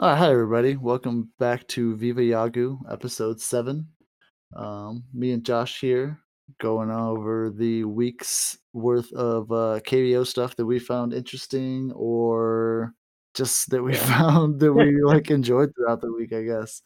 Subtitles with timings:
[0.00, 0.76] Uh, hi, everybody.
[0.76, 3.86] Welcome back to Viva Yagu, episode seven.
[4.56, 6.18] Um, me and Josh here
[6.58, 12.94] going over the week's worth of uh, KBO stuff that we found interesting or
[13.34, 16.80] just that we found that we like enjoyed throughout the week, I guess.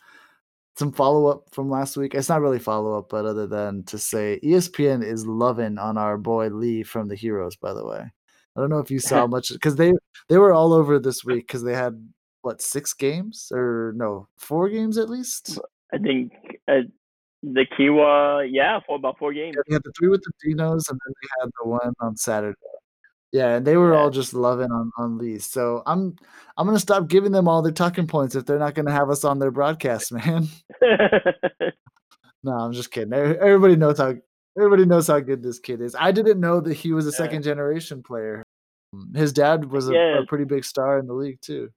[0.77, 2.17] Some follow up from last week.
[2.17, 6.19] It's not really follow up, but other than to say ESPN is loving on our
[6.19, 8.11] boy Lee from the Heroes, by the way.
[8.57, 9.93] I don't know if you saw much because they
[10.29, 11.95] they were all over this week because they had
[12.45, 15.59] what six games or no four games at least.
[15.93, 16.33] I think
[16.69, 16.81] uh,
[17.43, 19.55] the Kiwoom, yeah, for about four games.
[19.57, 22.17] Yeah, they had the three with the Dinos, and then they had the one on
[22.17, 22.57] Saturday.
[23.33, 25.39] Yeah, and they were all just loving on on Lee.
[25.41, 26.15] So I'm
[26.57, 29.25] I'm gonna stop giving them all their talking points if they're not gonna have us
[29.25, 30.47] on their broadcast, man.
[32.47, 33.15] No, I'm just kidding.
[33.15, 34.15] Everybody knows how
[34.59, 35.97] everybody knows how good this kid is.
[35.99, 37.17] I didn't know that he was a Yeah.
[37.17, 38.45] second generation player.
[38.95, 40.19] Mm, his dad was a Yeah.
[40.23, 41.71] a pretty big star in the league too.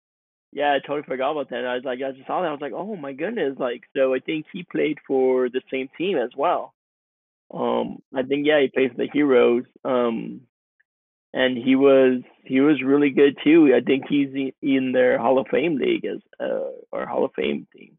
[0.52, 1.66] Yeah, I totally forgot about that.
[1.66, 2.48] I was like, I just saw that.
[2.48, 3.58] I was like, oh my goodness!
[3.60, 6.74] Like, so I think he played for the same team as well.
[7.54, 9.66] Um, I think yeah, he plays for the Heroes.
[9.86, 10.42] Um,
[11.34, 13.74] and he was he was really good too.
[13.76, 17.32] I think he's in, in their Hall of Fame league as uh or Hall of
[17.36, 17.98] Fame team.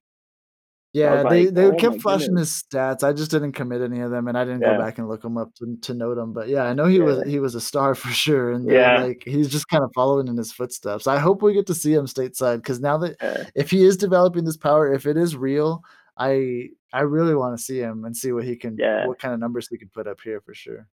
[0.95, 2.55] Yeah, they like, they oh kept flashing goodness.
[2.55, 3.05] his stats.
[3.05, 5.37] I just didn't commit any of them, and I didn't go back and look them
[5.37, 6.33] up to to note them.
[6.33, 9.03] But yeah, I know he was he was a star for sure, and Yeah.
[9.03, 11.07] like he's just kind of following in his footsteps.
[11.07, 13.45] I hope we get to see him stateside because now that Yeah.
[13.55, 15.83] if he is developing this power, if it is real,
[16.17, 19.07] I I really want to see him and see what he can Yeah.
[19.07, 20.89] what kind of numbers he can put up here for sure.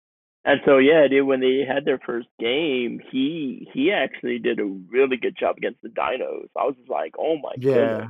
[0.45, 4.65] And so yeah, dude, when they had their first game, he he actually did a
[4.89, 6.47] really good job against the Dinos.
[6.57, 7.73] I was just like, oh my Yeah.
[7.73, 8.07] goodness.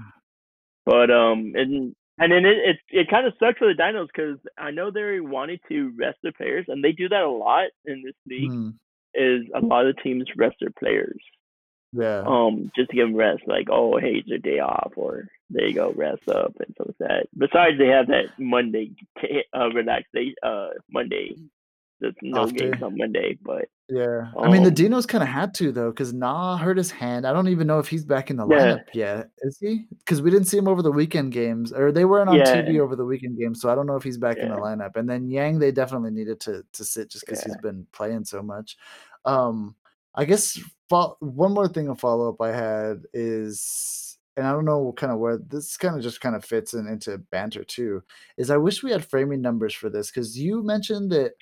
[0.85, 4.37] But um, and and then it it, it kind of sucks for the Dinos because
[4.57, 8.03] I know they wanted to rest their players, and they do that a lot in
[8.03, 8.51] this league.
[8.51, 8.73] Mhm.
[9.13, 11.21] Is a lot of teams rest their players,
[11.91, 12.23] Yeah.
[12.25, 13.43] um, just to give them rest.
[13.45, 16.97] Like, oh, hey, it's a day off, or there you go, rest up, and like
[16.99, 17.27] that.
[17.37, 18.91] Besides, they have that Monday
[19.53, 21.35] uh, relaxation, uh, Monday.
[22.01, 22.83] There's no Off games day.
[22.83, 24.35] on Monday, but Yeah.
[24.41, 27.27] I mean, the um, Dinos kinda had to though, because Nah hurt his hand.
[27.27, 29.31] I don't even know if he's back in the yeah, lineup yet.
[29.41, 29.85] Is he?
[29.89, 32.79] Because we didn't see him over the weekend games, or they weren't on yeah, TV
[32.79, 34.95] over the weekend games, so I don't know if he's back in the lineup.
[34.95, 38.23] And then Yang, they definitely needed to to sit just because 'cause he's been playing
[38.25, 38.77] so much.
[39.25, 39.75] Um,
[40.15, 40.57] I guess
[40.89, 45.17] fol one more thing of follow-up I had is and I don't know what kinda
[45.17, 48.03] where this kinda just kinda fits in into banter too,
[48.37, 51.33] is I wish we had framing numbers for this because you mentioned that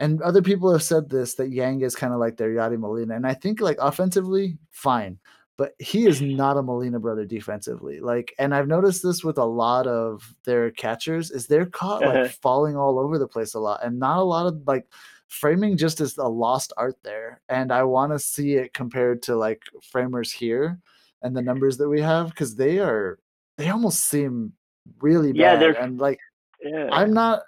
[0.00, 3.14] and other people have said this that Yang is kind of like their Yadi Molina,
[3.16, 5.18] and I think like offensively, fine,
[5.56, 8.00] but he is not a Molina brother defensively.
[8.00, 12.24] Like, and I've noticed this with a lot of their catchers is they're caught like
[12.24, 12.28] Uh-huh.
[12.42, 14.86] falling all over the place a lot, and not a lot of like
[15.28, 17.40] framing just is a lost art there.
[17.48, 20.78] And I want to see it compared to like framers here
[21.22, 23.18] and the numbers that we have because they are
[23.56, 24.52] they almost seem
[25.00, 25.56] really Yeah, bad.
[25.56, 26.20] they're And like
[26.62, 27.42] yeah, I'm not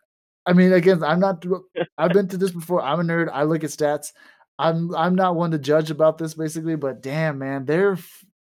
[0.47, 1.45] I mean, again, I'm not
[1.99, 2.83] I've been through this before.
[2.83, 3.31] I'm a nerd.
[3.33, 4.13] I look at stats.
[4.59, 7.99] I'm I'm not one to judge about this basically, but damn, man, their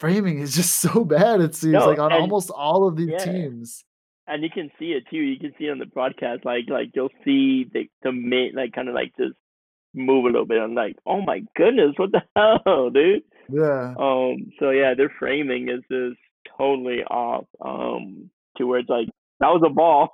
[0.00, 3.10] framing is just so bad, it seems no, like on and almost all of these
[3.10, 3.84] yeah, teams.
[4.26, 5.19] and you can see it too.
[5.19, 8.88] You can see on the broadcast, like like you'll see the the main like kind
[8.88, 9.34] of like just
[9.94, 10.60] move a little bit.
[10.60, 12.22] I'm like, oh my goodness, what the
[12.66, 13.22] hell, dude?
[13.48, 13.94] Yeah.
[13.98, 16.19] Um, so yeah, their framing is just
[16.59, 17.47] totally off.
[17.65, 19.09] Um, to where it's like
[19.41, 20.10] that was a ball.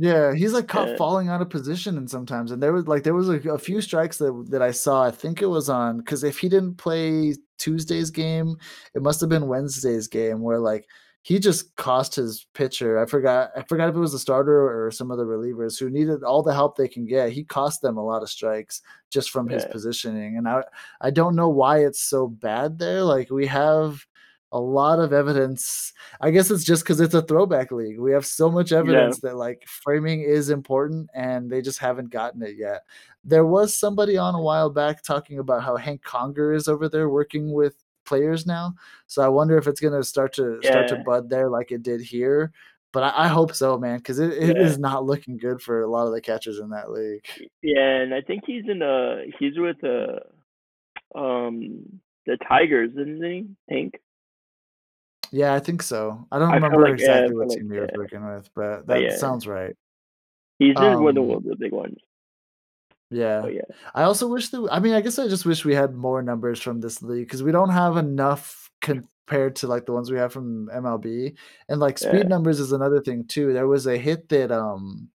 [0.00, 3.02] Yeah, he's, like, caught Yeah, falling out of position and sometimes, and there was, like
[3.02, 5.98] there was, like, a few strikes that that I saw, I think it was on
[5.98, 8.56] because if he didn't play Tuesday's game,
[8.94, 10.86] it must have been Wednesday's game where, like,
[11.22, 14.90] he just cost his pitcher I forgot I forgot if it was the starter or
[14.92, 17.96] some of the relievers who needed all the help they can get, he cost them
[17.98, 18.80] a lot of strikes
[19.10, 20.62] just from his positioning, and I
[21.00, 24.06] I don't know why it's so bad there, like, we have
[24.52, 27.98] a lot of evidence I guess it's just because it's a throwback league.
[28.00, 32.10] We have so much yeah, evidence that, like, framing is important, and they just haven't
[32.10, 32.82] gotten it yet.
[33.24, 37.08] There was somebody on a while back talking about how Hank Conger is over there
[37.10, 37.76] working with
[38.06, 38.74] players now,
[39.06, 42.00] so I wonder if it's gonna start to start to bud there like it did
[42.00, 42.52] here,
[42.92, 45.82] but I I hope so, man, 'cause it it yeah, is not looking good for
[45.82, 47.26] a lot of the catchers in that league.
[47.62, 47.96] yeah.
[48.02, 50.20] And I think he's in uh he's with uh
[51.18, 53.46] um the Tigers, isn't he?
[53.70, 53.94] Hank.
[55.30, 56.26] Yeah, I think so.
[56.32, 58.50] I don't I remember like exactly feel what like team he was yeah, working with,
[58.54, 59.76] but but that yeah, sounds right.
[60.58, 61.98] he's one Um of the big ones.
[63.10, 63.40] Yeah.
[63.40, 63.62] But yeah,
[63.94, 66.60] I also wish that I mean, I guess I just wish we had more numbers
[66.60, 70.32] from this league because we don't have enough compared to, like, the ones we have
[70.32, 71.36] from MLB,
[71.68, 73.52] and, like, yeah, speed numbers is another thing too.
[73.52, 75.10] There was a hit that, um,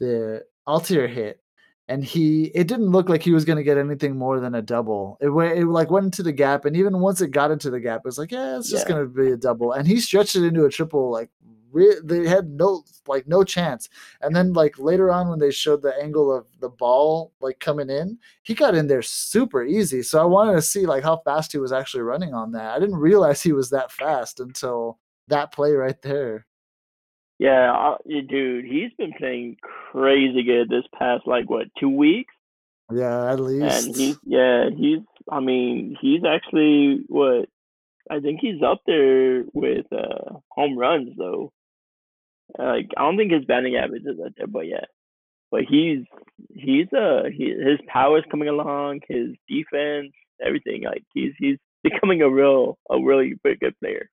[0.00, 1.40] the Altherr hit,
[1.88, 4.62] and he it didn't look like he was going to get anything more than a
[4.62, 5.18] double.
[5.20, 7.80] It went it like went into the gap, and even once it got into the
[7.80, 8.94] gap, it was like, yeah, it's just Yeah.
[8.94, 9.72] going to be a double.
[9.72, 11.10] And he stretched it into a triple.
[11.10, 11.30] Like
[11.72, 13.88] re- they had no like no chance.
[14.22, 17.90] And then like later on when they showed the angle of the ball like coming
[17.90, 20.02] in, he got in there super easy.
[20.02, 22.74] So I wanted to see like how fast he was actually running on that.
[22.74, 24.98] I didn't realize he was that fast until
[25.28, 26.46] that play right there.
[27.38, 29.56] Yeah, yeah, dude, he's been playing
[29.92, 32.32] crazy good this past like what two weeks,
[32.92, 33.86] Yeah, at least.
[33.86, 35.00] and he's yeah he's
[35.30, 37.48] I mean he's actually what
[38.10, 41.52] I think he's up there with uh home runs though.
[42.58, 44.84] Like I don't think his batting average is up there, but yeah,
[45.50, 46.04] but he's
[46.54, 50.12] he's uh he, his power's coming along, his defense,
[50.44, 54.08] everything like he's he's becoming a real a really pretty good player.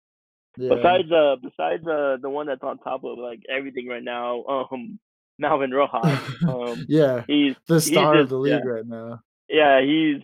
[0.57, 0.75] Yeah.
[0.75, 4.99] Besides uh besides uh the one that's on top of like everything right now, um
[5.39, 6.19] Malvin Rojas.
[6.47, 7.23] Um yeah.
[7.27, 8.55] he's The he's star of just- the yeah.
[8.57, 9.21] league right now.
[9.49, 10.21] Yeah, he's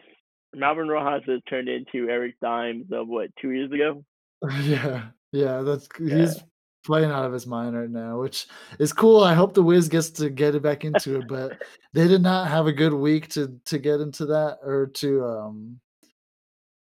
[0.56, 4.04] Malvin Rojas has turned into Eric Thames of what, two years ago?
[4.64, 6.18] Yeah, yeah, that's Yeah.
[6.18, 6.42] he's
[6.86, 8.48] playing out of his mind right now, which
[8.80, 9.22] is cool.
[9.24, 11.62] I hope the Wiz gets to get it back into it, but
[11.94, 15.80] they did not have a good week to to get into that or to um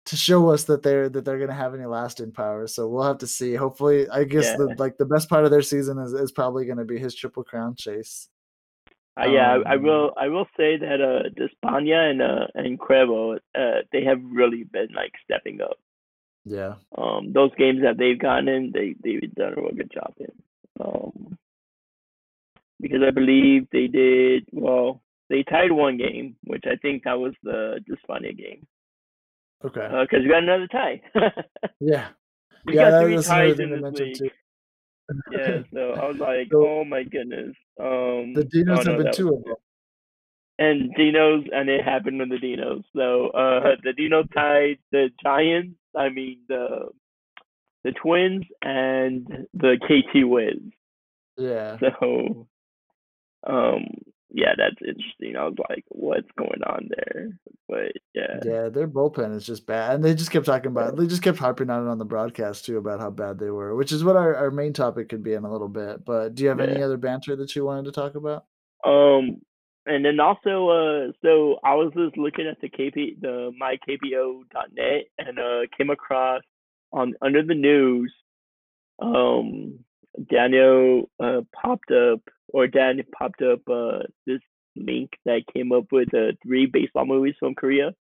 [0.06, 2.68] to show us that they're that they're gonna have any lasting power.
[2.68, 3.56] So we'll have to see.
[3.56, 6.86] Hopefully, I guess the like the best part of their season is, is probably gonna
[6.86, 8.30] be his triple crown chase.
[9.20, 12.80] Uh, yeah, I, I Um, will I will say that uh Despaigne and uh and
[12.80, 15.78] Cuervo, uh they have really been like stepping up.
[16.44, 16.76] Yeah.
[16.98, 20.32] Um those games that they've gotten in, they they've done a real good job in.
[20.80, 21.38] Um
[22.82, 27.34] because I believe they did well, they tied one game, which I think that was
[27.42, 28.68] the Despaigne game.
[29.64, 29.88] Okay.
[30.02, 31.02] because we got another tie.
[31.80, 32.10] yeah.
[32.66, 34.18] we yeah, got three ties in this league.
[34.18, 34.30] too.
[35.32, 37.56] Yeah, so I was like, So- oh my goodness.
[37.80, 39.56] Um, The Dinos oh, no, have been two of them.
[40.60, 42.84] and Dinos, and it happened with the Dinos.
[42.96, 45.78] So uh, the Dinos tied the Giants.
[45.96, 46.90] I mean the
[47.86, 50.58] the Twins and the KT Wiz.
[51.38, 51.78] Yeah.
[51.80, 52.48] So,
[53.46, 53.86] um,
[54.36, 55.38] yeah, that's interesting.
[55.38, 57.40] I was like, what's going on there?
[57.70, 59.96] But yeah, Yeah, their bullpen is just bad.
[59.96, 62.66] And they just kept talking about they just kept harping on it on the broadcast
[62.66, 65.34] too about how bad they were, which is what our, our main topic could be
[65.34, 66.04] in a little bit.
[66.04, 68.44] But do you have any other banter that you wanted to talk about?
[68.86, 69.42] Um,
[69.86, 75.40] and then also, uh, so I was just looking at the KP, the mykbo.net, and
[75.40, 76.42] uh, came across
[76.92, 78.14] on under the news,
[79.02, 79.80] um,
[80.30, 82.20] Daniel uh popped up,
[82.56, 84.40] or Dan popped up uh this
[84.78, 87.92] link that came up with uh three baseball movies from Korea.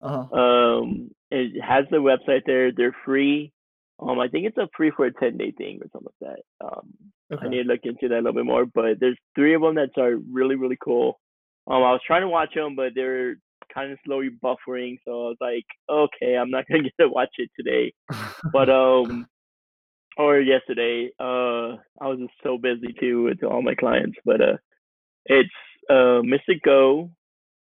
[0.00, 0.40] Uh-huh.
[0.40, 2.70] Um, it has the website there.
[2.72, 3.52] They're free.
[3.98, 6.66] Um, I think it's a free for a ten day thing or something like that.
[6.66, 8.64] Um, I need to look into that a little bit more.
[8.64, 11.18] But there's three of them that are really really cool.
[11.66, 13.36] Um, I was trying to watch them, but they're
[13.74, 14.98] kind of slowly buffering.
[15.04, 17.92] So I was like, okay, I'm not gonna get to watch it today.
[18.52, 19.26] But um,
[20.16, 24.18] or yesterday, uh, I was just so busy too with all my clients.
[24.24, 24.56] But uh,
[25.26, 25.50] it's
[25.88, 26.60] uh Mr.
[26.62, 27.10] Go,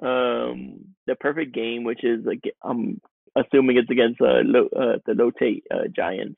[0.02, 3.02] um, the perfect game, which is like I'm
[3.36, 6.38] assuming it's against uh, low, uh the Lotte uh, Giants,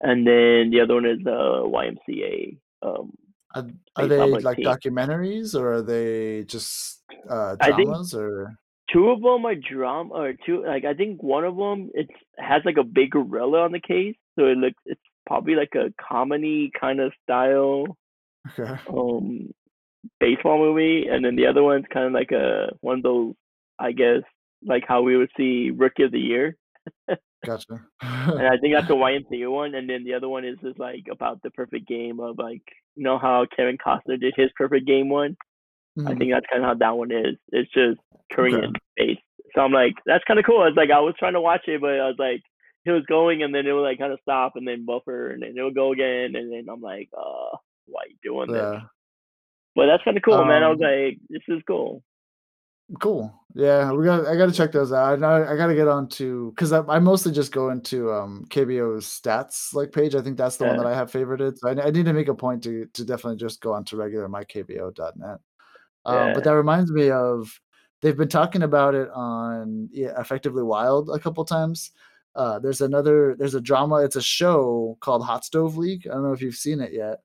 [0.00, 2.58] and then the other one is uh YMCA.
[2.82, 3.12] Um,
[3.54, 8.58] Are, are they like, documentaries or are they just uh dramas or
[8.92, 12.62] two of them are drama or two like I think one of them it's has
[12.64, 16.70] like a big gorilla on the case, so it looks it's probably like a comedy
[16.78, 17.96] kind of style
[18.58, 18.80] okay.
[18.88, 19.50] um
[20.20, 23.34] baseball movie, and then the other one's kind of like a one of those
[23.78, 24.22] I guess
[24.64, 26.56] like how we would see Rookie of the Year,
[27.44, 27.80] Gotcha.
[28.02, 31.04] and I think that's the YMCA one, and then the other one is just like
[31.10, 32.62] about the perfect game of like
[32.96, 35.36] you know how Kevin Costner did his perfect game one.
[36.06, 36.18] I Mhm.
[36.18, 37.36] think that's kind of how that one is.
[37.52, 37.98] It's just
[38.32, 39.20] Korean based.
[39.54, 40.64] So I'm like, that's kind of cool.
[40.66, 42.42] It's like I was trying to watch it, but I was like,
[42.86, 45.42] it was going, and then it would like kind of stop, and then buffer, and
[45.42, 48.80] then it would go again, and then I'm like, uh, why are you doing this?
[49.74, 50.62] But that's kind of cool, man.
[50.62, 52.02] I was Um, like, this is cool.
[53.00, 53.34] Cool.
[53.54, 54.26] Yeah, we got.
[54.26, 55.20] I got to check those out.
[55.22, 58.44] I, I got to get on to because I, I mostly just go into um
[58.48, 60.14] KBO's stats like page.
[60.14, 61.58] I think that's the one that I have favorited.
[61.58, 63.96] So I, I need to make a point to to definitely just go on to
[63.96, 65.38] regular mykbo.net.
[66.04, 66.32] Um, Yeah.
[66.32, 67.60] but that reminds me of
[68.02, 71.90] they've been talking about it on yeah, effectively wild a couple times.
[72.36, 73.96] Uh, there's another there's a drama.
[74.04, 76.06] It's a show called Hot Stove League.
[76.06, 77.20] I don't know if you've seen it yet.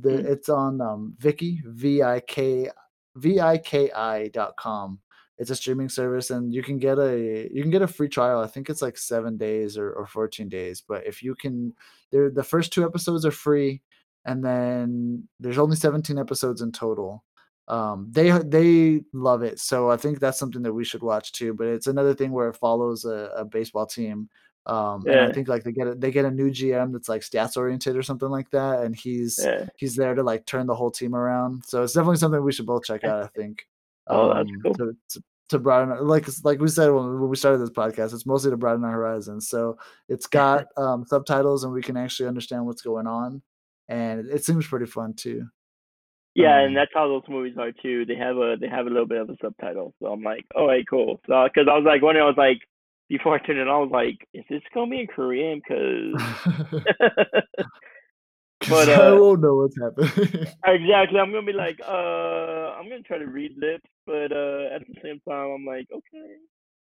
[0.00, 0.26] The, Hmm.
[0.26, 2.70] It's on um, Viki V I K
[3.16, 5.00] V I K I dot com.
[5.38, 8.40] It's a streaming service, and you can get a you can get a free trial.
[8.40, 10.82] I think it's like seven days or, or fourteen days.
[10.86, 11.74] But if you can,
[12.12, 13.82] there the first two episodes are free,
[14.24, 17.24] and then there's only seventeen episodes in total.
[17.68, 19.58] um, they they love it.
[19.60, 21.54] So I think that's something that we should watch too.
[21.54, 24.28] But it's another thing where it follows a, a baseball team.
[24.64, 27.22] Um, and I think like they get a, they get a new GM that's like
[27.22, 29.66] stats oriented or something like that, and he's Yeah.
[29.76, 31.64] he's there to like turn the whole team around.
[31.64, 33.24] So it's definitely something we should both check out.
[33.24, 33.66] I think
[34.08, 34.74] Oh, that's um, cool.
[34.74, 38.50] to, to to broaden like like we said when, we started this podcast, it's mostly
[38.50, 39.48] to broaden our horizons.
[39.48, 39.78] So
[40.08, 43.42] it's got um, subtitles and we can actually understand what's going on,
[43.88, 45.46] and it, seems pretty fun too.
[46.34, 48.06] Yeah, and Um, that's how those movies are too.
[48.06, 49.92] They have a they have a little bit of a subtitle.
[50.00, 51.20] So I'm like, oh, hey, cool.
[51.26, 52.58] So because I was like, when I was like,
[53.12, 55.60] before I turned it on, I was like, is this gonna be in Korean?
[55.60, 56.16] Because
[58.68, 60.46] But, I uh, won't know what's happening.
[60.66, 64.86] exactly, I'm gonna be like, uh, I'm gonna try to read lips, but uh, at
[64.86, 66.36] the same time, I'm like, okay.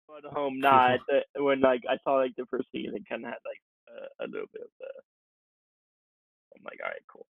[0.07, 0.97] But um, nah.
[1.11, 4.25] At when like I saw like the first scene, it kind of had like uh,
[4.25, 4.87] a little bit of the.
[6.55, 7.27] I'm like, all right, cool.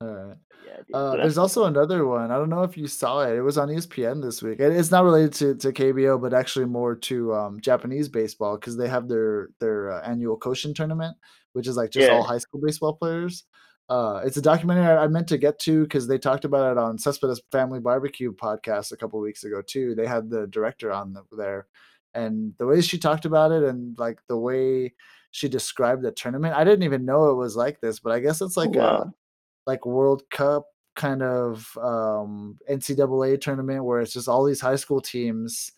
[0.00, 0.36] All right.
[0.66, 0.94] Yeah, dude.
[0.94, 2.30] Uh, there's also another one.
[2.30, 3.36] I don't know if you saw it.
[3.36, 4.60] It was on ESPN this week.
[4.60, 8.88] It's not related to, to KBO, but actually more to um, Japanese baseball because they
[8.88, 11.16] have their their uh, annual Koshien tournament,
[11.52, 12.14] which is like just Yeah.
[12.14, 13.44] all high school baseball players.
[13.90, 16.78] Uh, it's a documentary I, I meant to get to because they talked about it
[16.78, 19.94] on Cespedes Family Barbecue podcast a couple weeks ago too.
[19.96, 21.66] They had the director on the, there,
[22.14, 24.94] and the way she talked about it and like the way
[25.32, 27.98] she described the tournament, I didn't even know it was like this.
[27.98, 29.12] But I guess it's like a wow.
[29.70, 30.64] Like World Cup
[30.96, 35.70] kind of um, NCAA tournament where it's just all these high school teams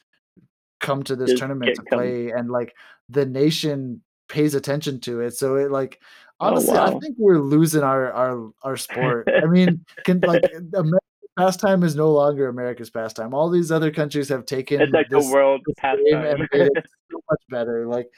[0.80, 2.74] come to this Just tournament to come- play, and like
[3.08, 5.34] the nation pays attention to it.
[5.34, 6.00] So it like
[6.42, 9.28] Oh, honestly, I think we're losing our our our sport.
[9.30, 10.42] I mean, can like
[10.74, 13.32] America's pastime is no longer America's pastime.
[13.32, 16.72] All these other countries have taken It's like the world game and made it
[17.12, 17.86] so much better.
[17.86, 18.08] Like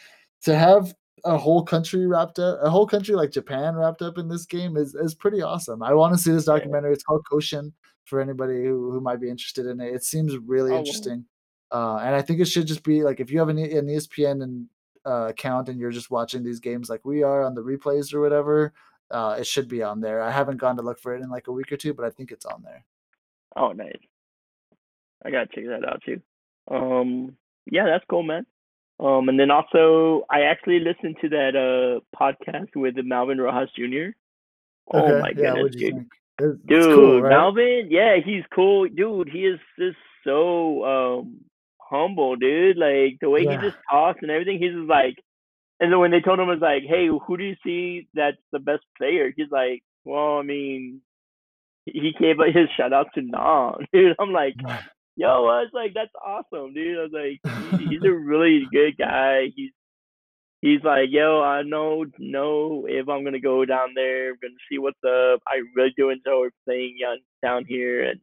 [0.45, 4.28] to have a whole country wrapped up, a whole country like Japan wrapped up in
[4.28, 5.83] this game is is pretty awesome.
[5.83, 6.93] I want to see this documentary.
[6.93, 7.73] It's called Koshien
[8.04, 9.95] for anybody who, who might be interested in it.
[9.95, 11.25] It seems really Oh, interesting,
[11.73, 14.43] uh, and I think it should just be like if you have an, an ESPN
[14.43, 14.66] and
[15.07, 18.21] uh, account and you're just watching these games like we are on the replays or
[18.21, 18.73] whatever.
[19.11, 20.23] Uh, it should be on there.
[20.23, 22.11] I haven't gone to look for it in like a week or two, but I
[22.11, 22.85] think it's on there.
[23.54, 23.99] Oh, nice.
[25.25, 26.21] I gotta check that out too.
[26.71, 27.37] Um,
[27.71, 28.47] yeah, that's cool, man.
[29.01, 34.11] Um, and then also, I actually listened to that uh podcast with Malvin Rojas Jr.
[34.93, 36.07] Oh Okay, my yeah, goodness, dude.
[36.41, 37.31] It's, Dude, it's cool, right?
[37.31, 39.29] Malvin, yeah, he's cool, dude.
[39.31, 41.41] He is just so um
[41.81, 42.77] humble, dude.
[42.77, 43.53] Like the way Yeah.
[43.53, 44.59] he just talks and everything.
[44.59, 45.17] He's just like,
[45.81, 48.59] and then when they told him, was like, hey, who do you see that's the
[48.61, 49.33] best player?
[49.37, 51.01] He's like, well, I mean,
[51.87, 54.17] he gave his shout out to Nam, dude.
[54.21, 54.55] I'm like,
[55.16, 56.99] yo, I was like, that's awesome, dude.
[56.99, 59.52] I was like, he, he's a really good guy.
[59.54, 59.71] He's
[60.61, 64.78] he's like, yo, I know know if I'm gonna go down there, I'm gonna see
[64.78, 65.40] what's up.
[65.47, 66.99] I really do enjoy playing
[67.42, 68.21] down here, and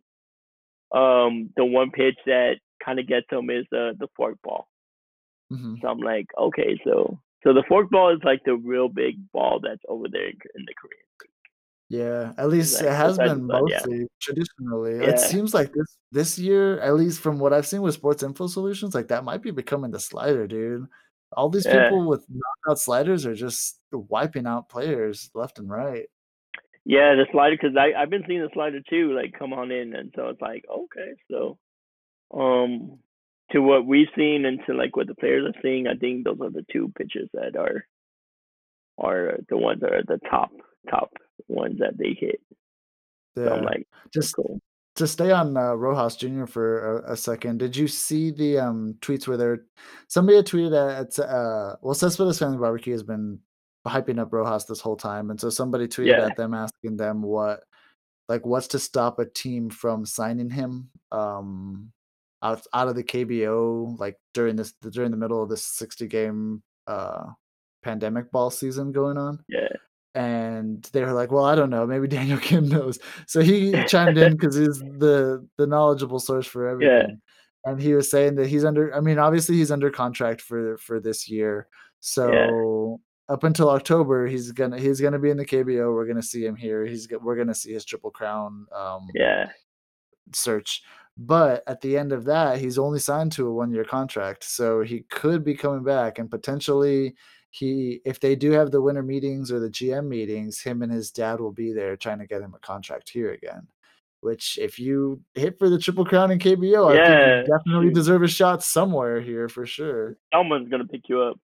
[0.93, 4.67] um, the one pitch that kind of gets him is the the fork ball.
[5.51, 5.81] Mhm.
[5.81, 9.60] So I'm like, okay, so so the fork ball is like the real big ball
[9.62, 11.05] that's over there in, in the Korean.
[11.91, 13.60] Yeah, at least it has been sun, yeah.
[13.60, 14.95] mostly traditionally.
[14.95, 15.10] Yeah.
[15.10, 18.48] It seems like this this year, at least from what I've seen with Sports Info
[18.48, 20.86] Solutions, like that might be becoming the slider, dude.
[21.36, 21.89] All these Yeah.
[21.89, 26.05] people with knockout sliders are just wiping out players left and right.
[26.86, 29.93] Yeah, the slider because I I've been seeing the slider too, like come on in,
[29.93, 31.57] and so it's like okay, so
[32.33, 33.00] um
[33.51, 36.39] to what we've seen and to like what the players are seeing, I think those
[36.41, 37.86] are the two pitches that are
[38.98, 40.51] are the ones that are the top
[40.89, 41.12] top
[41.48, 42.41] ones that they hit.
[43.38, 43.69] So I'm Yeah.
[43.69, 44.60] like, Just cool.
[44.95, 46.45] to stay on uh, Rojas Jr.
[46.45, 49.65] for a, a second, did you see the um, tweets where there
[50.07, 53.39] somebody had tweeted at uh, well, Cespedes Family Barbecue has been
[53.88, 56.25] hyping up Rojas this whole time, and so somebody tweeted Yeah.
[56.27, 57.63] at them asking them what
[58.29, 61.91] like what's to stop a team from signing him um
[62.43, 66.63] out out of the KBO like during this during the middle of this 60 game
[66.88, 67.25] uh
[67.83, 69.67] pandemic ball season going on Yeah,
[70.15, 71.86] and they were like, "Well, I don't know.
[71.88, 76.68] Maybe Daniel Kim knows." So he chimed in because he's the the knowledgeable source for
[76.68, 77.20] everything,
[77.65, 77.72] Yeah.
[77.72, 78.94] and he was saying that he's under.
[78.96, 81.68] I mean, obviously he's under contract for for this year.
[82.00, 83.00] So
[83.30, 85.94] up until October, he's gonna he's gonna be in the KBO.
[85.94, 86.86] We're gonna see him here.
[86.86, 89.50] He's we're gonna see his triple crown um, yeah,
[90.34, 90.84] search.
[91.18, 94.44] But at the end of that, he's only signed to a one year contract.
[94.44, 97.13] So he could be coming back and potentially
[97.51, 101.12] he if they do have the winter meetings or the GM meetings, him and his
[101.12, 103.67] dad will be there trying to get him a contract here again.
[104.22, 107.91] Which if you hit for the triple crown in KBO, I think Yeah, you definitely
[107.93, 110.17] deserve a shot somewhere here for sure.
[110.34, 111.39] someone's gonna pick you up.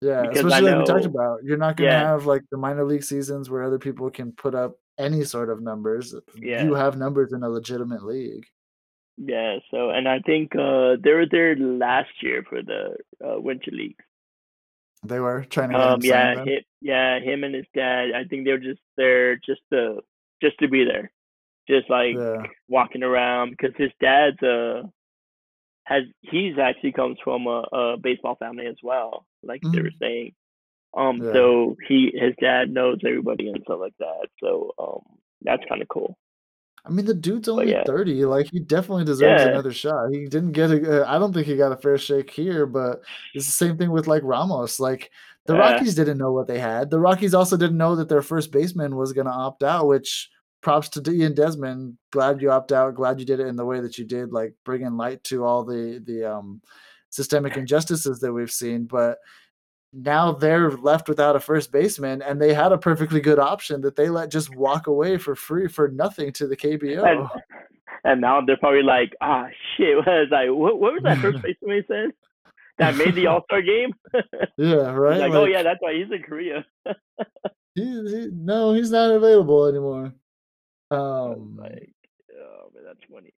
[0.00, 1.42] Yeah, Because especially like we talked about.
[1.44, 2.08] You're not gonna Yeah.
[2.10, 5.62] have like the minor league seasons where other people can put up any sort of
[5.62, 6.14] numbers.
[6.36, 6.64] Yeah.
[6.64, 8.44] You have numbers in a legitimate league.
[9.16, 13.70] Yeah, so and I think uh they were there last year for the uh, Winter
[13.70, 13.96] League.
[15.04, 18.12] They were trying to get Um, him yeah, him, yeah, him and his dad.
[18.14, 20.00] I think they were just there just to
[20.42, 21.10] just to be there,
[21.68, 22.46] just like Yeah.
[22.68, 24.90] walking around because his dad's a
[25.84, 29.98] has he's actually comes from a, a baseball family as well, like they were Mhm.
[30.00, 30.34] saying.
[30.96, 31.32] Um, Yeah.
[31.32, 34.28] so he his dad knows everybody and stuff like that.
[34.40, 35.02] So um,
[35.42, 36.18] that's kind of cool.
[36.84, 40.10] I mean, the dude's only yeah, 30, like, he definitely deserves yeah, another shot.
[40.10, 43.02] He didn't get a uh, I don't think he got a fair shake here, but
[43.34, 45.10] it's the same thing with, like, Ramos, like,
[45.46, 46.90] the uh, Rockies didn't know what they had.
[46.90, 50.28] The Rockies also didn't know that their first baseman was gonna opt out, which
[50.60, 51.96] props to D Ian Desmond.
[52.10, 54.54] Glad you opt out, glad you did it in the way that you did, like,
[54.64, 56.60] bringing light to all the the, um,
[57.10, 59.18] systemic injustices that we've seen, but
[59.92, 63.96] now they're left without a first baseman, and they had a perfectly good option that
[63.96, 67.28] they let just walk away for free for nothing to the KBO.
[68.04, 69.46] and now they're probably like, ah,
[69.76, 69.96] shit.
[69.98, 72.10] What was like, what, what was that first baseman he said
[72.78, 73.92] that made the All Star game?
[74.56, 75.20] Yeah, right?
[75.20, 76.64] like, oh yeah, that's why he's in Korea.
[77.74, 80.14] he he no, he's not available anymore.
[80.90, 81.94] Um, like,
[82.34, 83.32] oh man, that's funny.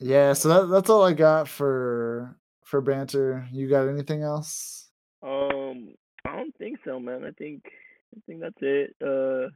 [0.00, 3.46] yeah, so that that's all I got for for banter.
[3.52, 4.83] You got anything else?
[5.24, 5.94] Um,
[6.26, 7.24] I don't think so, man.
[7.24, 7.64] I think
[8.16, 8.94] I think that's it.
[9.02, 9.48] Uh,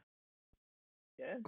[1.19, 1.39] yeah,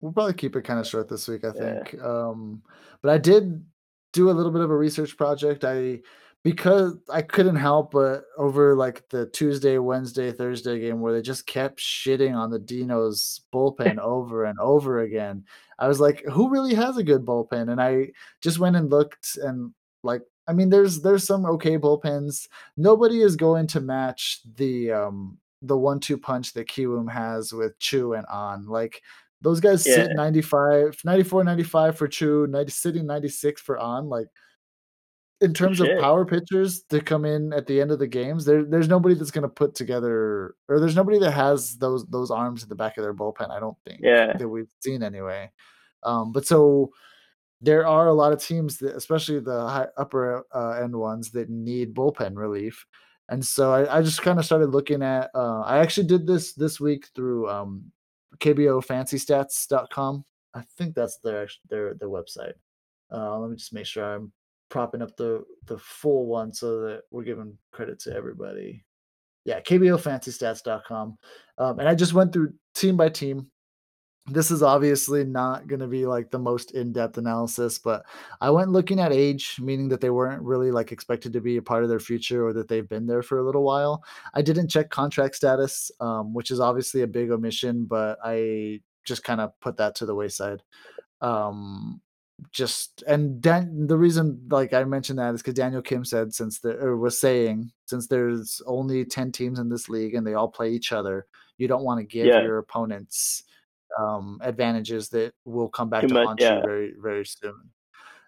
[0.00, 2.62] We'll probably keep it kinda short this week, I yeah, think, um,
[3.02, 3.64] but I did
[4.12, 6.00] do a little bit of a research project, I
[6.44, 11.46] because I couldn't help but over, like, the Tuesday, Wednesday, Thursday game where they just
[11.46, 15.44] kept shitting on the Dinos bullpen over and over again,
[15.78, 18.12] I was like, "Who really has a good bullpen?" And I
[18.42, 19.74] just went and looked and,
[20.04, 22.48] like I mean, there's there's some okay bullpens.
[22.76, 28.12] Nobody is going to match the, um, the one-two punch that Kiwoom has with Chu
[28.14, 28.66] and On.
[28.66, 29.02] like,
[29.42, 30.14] those guys sit yeah.
[30.14, 34.08] 95 94, 95 for Chu, 90 sitting 96 for On.
[34.08, 34.28] like
[35.40, 38.64] in terms of power pitchers to come in at the end of the games, there
[38.64, 42.68] there's nobody that's gonna put together or there's nobody that has those those arms at
[42.68, 45.50] the back of their bullpen, I don't think, Yeah, that we've seen anyway.
[46.02, 46.90] Um, but so
[47.60, 51.48] there are a lot of teams that especially the high upper, uh, end ones that
[51.50, 52.84] need bullpen relief,
[53.28, 56.80] and so I I just kinda started looking at, uh I actually did this this
[56.80, 57.90] week through, um,
[58.38, 60.24] KBOFancyStats.com.
[60.54, 62.54] I think that's their their their website.
[63.12, 64.32] Uh, let me just make sure I'm
[64.68, 68.84] propping up the the full one so that we're giving credit to everybody.
[69.44, 71.16] Yeah, KBOFancyStats.com.
[71.58, 73.50] Um, and I just went through team by team.
[74.28, 78.04] This is obviously not going to be like the most in-depth analysis, but
[78.40, 81.62] I went looking at age, meaning that they weren't really like expected to be a
[81.62, 84.02] part of their future or that they've been there for a little while.
[84.34, 89.22] I didn't check contract status, um, which is obviously a big omission, but I just
[89.22, 90.62] kind of put that to the wayside.
[91.20, 92.00] Um,
[92.52, 96.58] just and Dan, the reason like I mentioned that is because Daniel Kim said since
[96.58, 100.48] the or was saying since there's only 10 teams in this league and they all
[100.48, 102.42] play each other, you don't want to give yeah.
[102.42, 103.44] your opponents
[103.98, 106.26] um, advantages that will come back Too to much.
[106.26, 107.70] haunt you very very soon.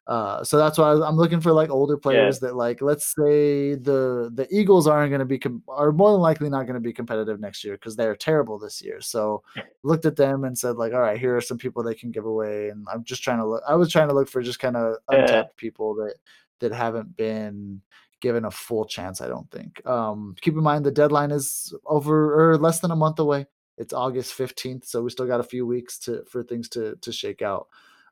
[0.09, 3.74] Uh, so that's why I'm looking for like older yeah, players that like let's say
[3.74, 6.81] the the Eagles aren't going to be com- are more than likely not going to
[6.81, 9.02] be competitive next year because they're terrible this year.
[9.02, 9.42] So
[9.83, 12.24] looked at them and said like, all right, here are some people they can give
[12.24, 13.62] away, and I'm just trying to look.
[13.68, 16.14] I was trying to look for just kind of yeah, untapped people that
[16.61, 17.83] that haven't been
[18.22, 19.20] given a full chance.
[19.20, 19.87] I don't think.
[19.87, 23.44] Um, keep in mind the deadline is over or less than a month away.
[23.78, 27.12] It's August 15th, so we still got a few weeks to for things to to
[27.12, 27.68] shake out.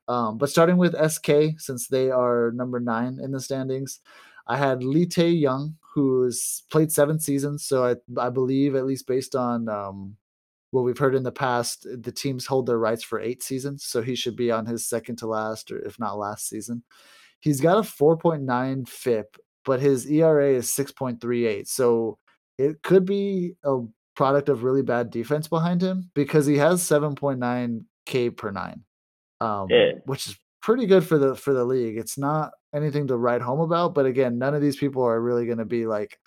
[0.07, 3.99] Um, but starting with SK, since they are number nine in the standings,
[4.47, 7.65] I had Lee Tae Young, who's played seven seasons.
[7.65, 10.15] So I, I believe, at least based on um,
[10.71, 13.83] what we've heard in the past, the teams hold their rights for eight seasons.
[13.83, 16.83] So he should be on his second to last, or if not last season.
[17.39, 21.67] He's got a 4.9 FIP, but his ERA is 6.38.
[21.67, 22.17] So
[22.57, 23.79] it could be a
[24.17, 28.83] product of really bad defense behind him because he has 7.9 K per nine
[29.41, 31.97] um, yeah, which is pretty good for the for the league.
[31.97, 35.45] It's not anything to write home about, but again, none of these people are really
[35.45, 36.19] going to be like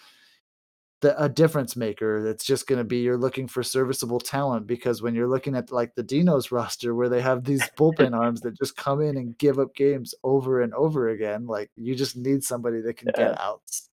[1.00, 2.26] the, a difference maker.
[2.28, 5.72] It's just going to be you're looking for serviceable talent because when you're looking at
[5.72, 9.36] like the Dinos roster where they have these bullpen arms that just come in and
[9.38, 13.28] give up games over and over again, like you just need somebody that can yeah,
[13.28, 13.88] get outs.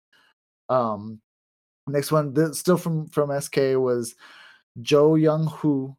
[0.69, 1.21] Um,
[1.87, 4.15] next one, th- still from from SK was
[4.83, 5.97] Joe Young Hoo,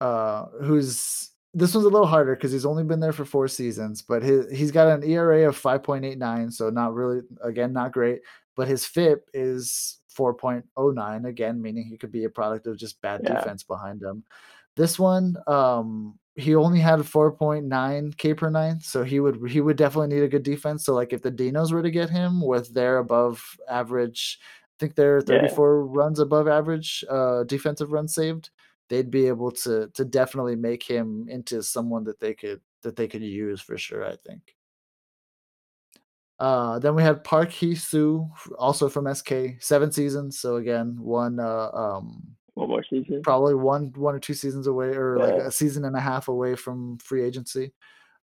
[0.00, 4.02] uh, who's this one's a little harder because he's only been there for four seasons,
[4.02, 8.20] but his he's got an ERA of 5.89, so not really again not great.
[8.56, 13.20] but his FIP is 4.09 again, meaning he could be a product of just bad
[13.22, 13.36] Yeah.
[13.36, 14.24] defense behind him.
[14.74, 19.76] This one, um, he only had 4.9 K per nine, so he would he would
[19.76, 20.84] definitely need a good defense.
[20.84, 24.38] So like if the Dinos were to get him with their above average,
[24.78, 25.48] think they're Yeah.
[25.48, 28.50] 34 runs above average uh defensive runs saved,
[28.88, 33.08] they'd be able to to definitely make him into someone that they could that they
[33.08, 34.54] could use for sure, I think.
[36.38, 40.38] Uh, then we had Park Hee-soo, also from SK, seven seasons.
[40.38, 42.22] So again, one uh, um,
[42.54, 43.22] One more season.
[43.22, 46.54] probably one one or two seasons away, or like a season and a half away
[46.54, 47.72] from free agency.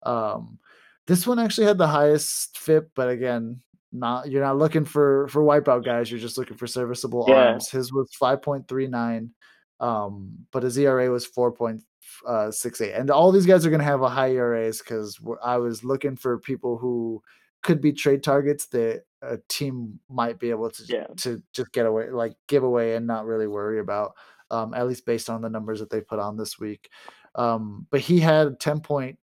[0.02, 0.58] Um,
[1.06, 3.62] this one actually had the highest FIP, but again,
[3.92, 6.10] not you're not looking for for wipeout guys.
[6.10, 7.34] You're just looking for serviceable Yeah.
[7.34, 7.70] arms.
[7.70, 9.30] His was five point three nine,
[9.80, 11.82] um, but his ERA was four point
[12.26, 12.92] uh, six eight.
[12.92, 16.16] And all these guys are going to have a high ERAs because I was looking
[16.16, 17.22] for people who
[17.62, 21.06] could be trade targets that a team might be able to Yeah.
[21.18, 24.14] to just get away, like give away, and not really worry about.
[24.50, 26.90] Um, at least based on the numbers that they put on this week.
[27.36, 29.18] Um, but he had ten point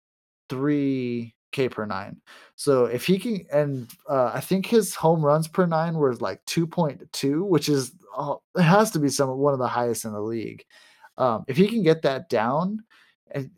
[0.48, 2.20] three K per nine.
[2.56, 6.44] So if he can, and uh, I think his home runs per nine were like
[6.44, 10.04] two point two, which is oh, it has to be some one of the highest
[10.04, 10.64] in the league.
[11.16, 12.84] Um, if he can get that down,
[13.30, 13.50] and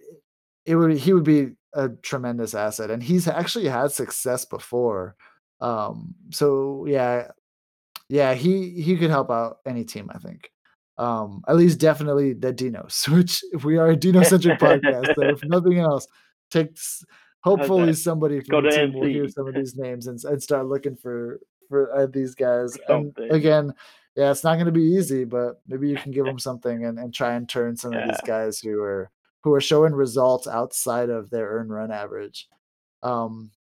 [0.65, 5.17] it would he would be a tremendous asset, and he's actually had success before.
[5.61, 7.29] Um, so yeah,
[8.09, 10.51] yeah, he he could help out any team, I think.
[10.99, 15.15] Um, at least definitely the Dinos, which if we are a Dino centric podcast.
[15.15, 16.07] So if nothing else,
[16.51, 17.05] takes
[17.43, 20.97] hopefully somebody from the team will hear some of these names and, and start looking
[20.97, 22.77] for for uh, these guys.
[22.89, 23.73] And again,
[24.17, 26.99] yeah, it's not going to be easy, but maybe you can give them something and,
[26.99, 29.11] and try and turn some of these guys who are
[29.43, 32.49] who are showing results outside of their earn run average.
[33.03, 33.51] Um,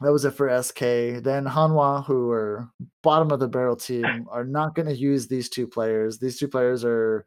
[0.00, 0.80] that was it for SK.
[1.22, 2.68] Then Hanwha, who are
[3.02, 6.18] bottom of the barrel team, are not going to use these two players.
[6.18, 7.24] These two players are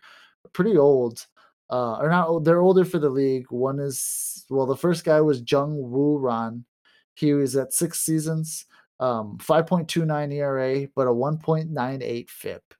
[0.51, 1.25] pretty old.
[1.69, 3.45] Uh, or not they're older for the league.
[3.49, 6.63] One is well, the first guy was Jung Woo Ran.
[7.15, 8.65] He was at six seasons,
[8.99, 12.73] um, 5.29 ERA, but a 1.98 FIP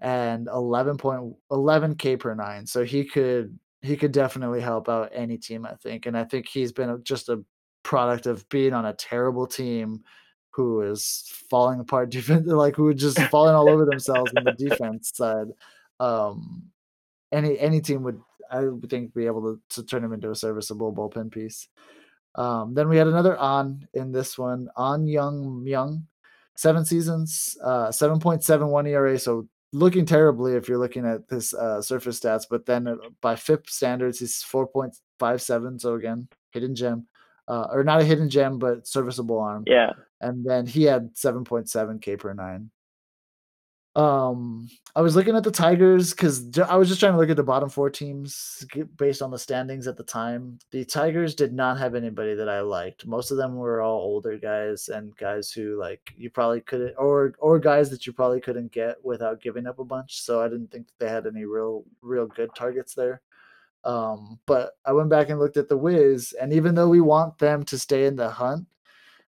[0.00, 2.66] and 11.11 K per nine.
[2.66, 6.06] So he could he could definitely help out any team, I think.
[6.06, 7.42] And I think he's been just a
[7.82, 10.02] product of being on a terrible team
[10.50, 15.12] who is falling apart defense like who just falling all over themselves in the defense
[15.14, 15.48] side.
[15.98, 16.64] Um
[17.32, 18.20] any any team would
[18.50, 21.68] I think be able to, to turn him into a serviceable bullpen piece.
[22.34, 26.04] Um, then we had another on in this one, on Young Myung,
[26.56, 29.18] seven seasons, uh, 7.71 ERA.
[29.18, 33.36] So looking terribly if you're looking at this uh, surface stats, but then uh, by
[33.36, 35.80] FIP standards, he's 4.57.
[35.80, 37.06] So again, hidden gem,
[37.48, 39.64] uh, or not a hidden gem, but serviceable arm.
[39.66, 39.92] Yeah.
[40.20, 42.70] And then he had 7.7 K per nine.
[43.96, 47.36] Um, I was looking at the Tigers because I was just trying to look at
[47.36, 48.64] the bottom four teams
[48.96, 50.60] based on the standings at the time.
[50.70, 53.06] The Tigers did not have anybody that I liked.
[53.06, 57.34] Most of them were all older guys and guys who like you probably couldn't, or
[57.38, 60.22] or guys that you probably couldn't get without giving up a bunch.
[60.22, 63.20] So I didn't think that they had any real real good targets there.
[63.82, 67.38] Um, but I went back and looked at the Wiz, and even though we want
[67.38, 68.66] them to stay in the hunt,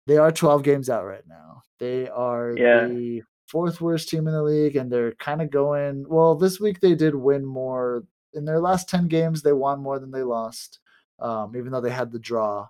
[0.08, 1.62] they are 12 games out right now.
[1.78, 2.88] They are Yeah.
[2.88, 6.06] the fourth worst team in the league, and they're kind of going.
[6.08, 8.04] Well, this week they did win more.
[8.34, 10.80] In their last 10 games, they won more than they lost,
[11.20, 12.68] um, even though they had the draw.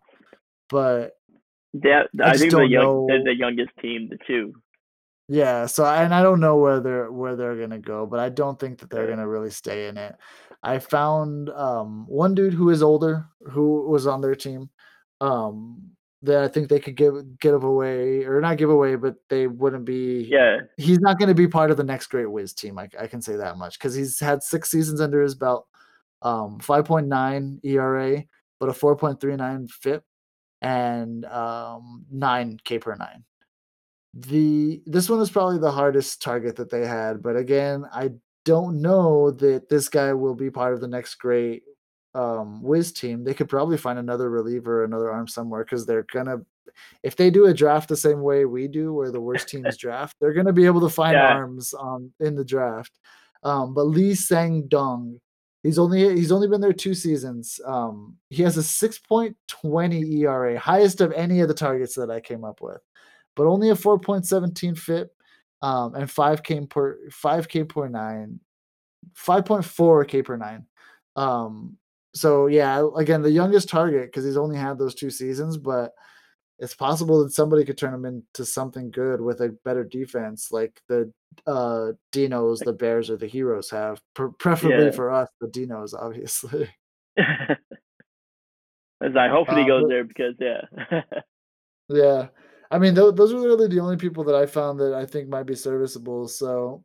[0.70, 1.18] But
[1.74, 4.54] That I I, think the young they're the youngest team, the two.
[5.28, 8.60] Yeah, so and I don't know where they're where they're gonna go, but I don't
[8.60, 10.15] think that they're gonna really stay in it.
[10.63, 14.70] I found um, one dude who is older who was on their team
[15.22, 15.92] um,
[16.23, 19.86] that I think they could give give away or not give away, but they wouldn't
[19.86, 20.27] be.
[20.29, 20.60] Yeah.
[20.77, 22.77] he's not going to be part of the next great Wiz team.
[22.77, 25.67] I, I can say that much because he's had six seasons under his belt,
[26.21, 28.23] um, 5.9 ERA,
[28.60, 30.03] but a 4.39 FIP
[30.62, 33.23] and um, nine K per nine.
[34.13, 38.12] The this one is probably the hardest target that they had, but again, I
[38.43, 41.63] don't know that this guy will be part of the next great
[42.15, 43.24] um Wiz team.
[43.24, 46.38] They could probably find another reliever, another arm somewhere because they're gonna
[47.04, 50.15] if they do a draft the same way we do, where the worst teams draft,
[50.19, 51.28] they're gonna be able to find Yeah.
[51.28, 52.91] arms um in the draft.
[53.43, 55.19] Um, but Lee Sang Dong,
[55.63, 57.60] he's only he's only been there two seasons.
[57.65, 62.43] Um, he has a 6.20 ERA, highest of any of the targets that I came
[62.43, 62.82] up with,
[63.36, 65.12] but only a 4.17 FIP
[65.62, 68.39] um, and 5K per 5K per nine,
[69.15, 70.65] 5.4 K per nine.
[71.15, 71.78] Um,
[72.13, 75.91] so yeah, again, the youngest target because he's only had those two seasons, but
[76.60, 80.82] it's possible that somebody could turn him into something good with a better defense, like
[80.89, 81.12] the
[81.48, 84.02] uh, Dinos, the Bears, or the Heroes have.
[84.13, 84.91] Pre- preferably Yeah.
[84.91, 86.67] for us, the Dinos, obviously.
[89.02, 90.62] As I hopefully Uh, goes there because yeah.
[91.89, 92.28] Yeah.
[92.72, 95.28] I mean, tho- those are really the only people that I found that I think
[95.30, 96.28] might be serviceable.
[96.28, 96.84] So,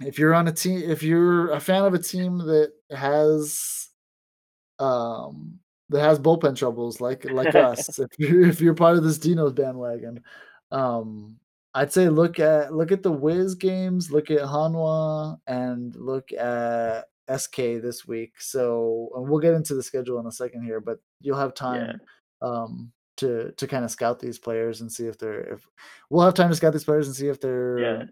[0.00, 3.88] if you're on a team, if you're a fan of a team that has,
[4.78, 5.58] um,
[5.90, 9.52] that has bullpen troubles like like us, if you're if you're part of this Dino's
[9.52, 10.22] bandwagon,
[10.72, 11.36] um,
[11.74, 17.04] I'd say look at look at the Wiz games, look at Hanwha, and look at
[17.34, 18.34] SK this week.
[18.40, 22.00] So, and we'll get into the schedule in a second here, but you'll have time
[22.42, 25.66] um to to kind of scout these players and see if they're if
[26.10, 28.04] we'll have time to scout these players and see if they're Yeah.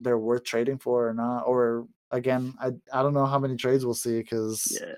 [0.00, 3.84] they're worth trading for or not or again i i don't know how many trades
[3.84, 4.94] we'll see because yeah.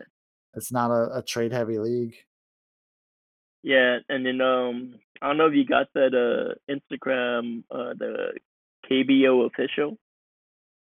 [0.57, 2.15] It's not a, a trade heavy league
[3.63, 8.33] Yeah, and then um, I don't know if you got that uh Instagram uh the
[8.91, 9.99] KBO official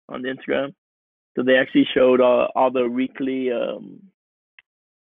[0.08, 0.74] on the Instagram.
[1.36, 4.00] So they actually showed all all the weekly um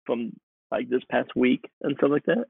[0.06, 0.32] from
[0.70, 2.46] like this past week and stuff like that.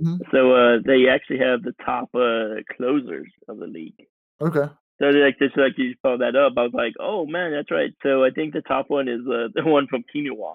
[0.00, 0.18] Mhm.
[0.30, 4.06] So uh they actually have the top uh closers of the league.
[4.40, 4.68] okay
[5.00, 7.70] So they like just like you followed that up, I was like, oh man, that's
[7.70, 7.92] right.
[8.02, 10.54] So I think the top one is uh, the one from Kiwoom.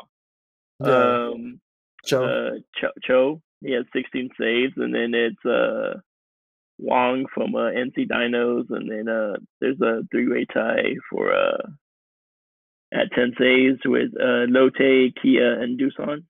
[0.81, 1.59] Um,
[2.05, 2.23] Joe.
[2.25, 3.41] uh, Cho, Cho.
[3.61, 5.99] He has 16 saves, and then it's uh
[6.77, 11.57] Wong from uh, NC Dinos, and then uh there's a three-way tie for uh
[12.93, 16.23] at 10 saves with uh Lotte, Kia, and Doosan.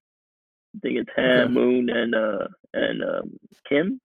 [0.76, 1.52] I think it's Han, Okay.
[1.52, 3.32] Moon, and uh and um
[3.68, 4.00] Kim.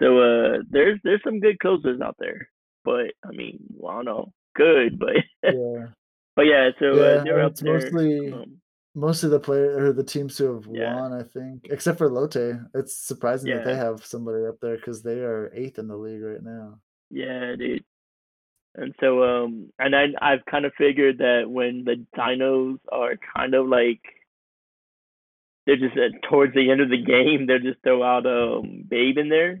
[0.00, 2.48] So uh there's there's some good closers out there,
[2.84, 5.86] but I mean, well, I don't know, good, but yeah
[6.36, 7.72] but yeah, so Yeah, uh, they're up it's there.
[7.90, 8.60] mostly- um,
[9.00, 10.94] most of the player or the teams who have Yeah.
[10.94, 12.36] won i think except for lotte
[12.74, 16.22] it's surprising that they have somebody up there because they are eighth in the league
[16.22, 16.78] right now
[17.10, 17.84] Yeah, dude.
[18.76, 23.54] And so, um, and I I've kind of figured that when the dinos are kind
[23.54, 24.00] of like
[25.66, 29.18] they're just uh, towards the end of the game, they'll just throw out um Babe
[29.18, 29.60] in there,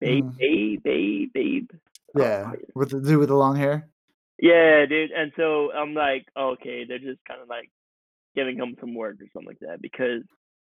[0.00, 0.36] Babe, Mhm.
[0.38, 1.70] Babe, Babe, Babe.
[2.14, 3.88] yeah Oh, with the dude with the long hair
[4.42, 5.10] yeah, dude.
[5.12, 7.70] And so I'm like, okay, they're just kind of like
[8.34, 10.22] giving him some work or something like that because,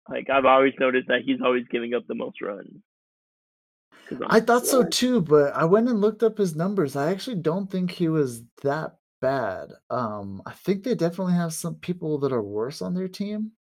[0.09, 2.81] like, I've always noticed that he's always giving up the most runs.
[4.29, 6.97] I'm thought so too, but I went and looked up his numbers.
[6.97, 9.71] I actually don't think he was that bad.
[9.89, 13.53] Um, I think they definitely have some people that are worse on their team.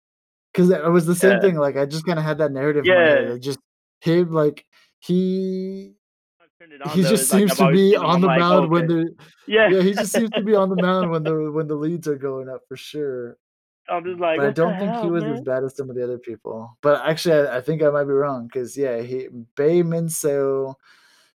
[0.53, 1.41] Because it was the same Yeah.
[1.41, 1.57] thing.
[1.57, 3.29] Like I just kind of had that narrative in my head.
[3.29, 3.39] Yeah.
[3.39, 3.59] Just
[4.01, 4.65] him like
[5.01, 5.93] he
[6.41, 8.41] I've turned it on, he though, just it's like seems to be on the like,
[8.41, 9.15] mound when the
[9.47, 9.69] Yeah.
[9.69, 12.17] yeah he just seems to be on the mound when the when the leads are
[12.17, 13.37] going up for sure.
[13.91, 15.97] I'm just like, But I don't think he hell, was as bad as some of
[15.97, 16.77] the other people.
[16.83, 20.75] But actually, I, I think I might be wrong because yeah, he Bay Minso,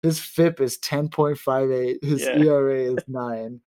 [0.02, 2.36] his FIP is ten point five eight, his Yeah.
[2.38, 3.60] ERA is nine,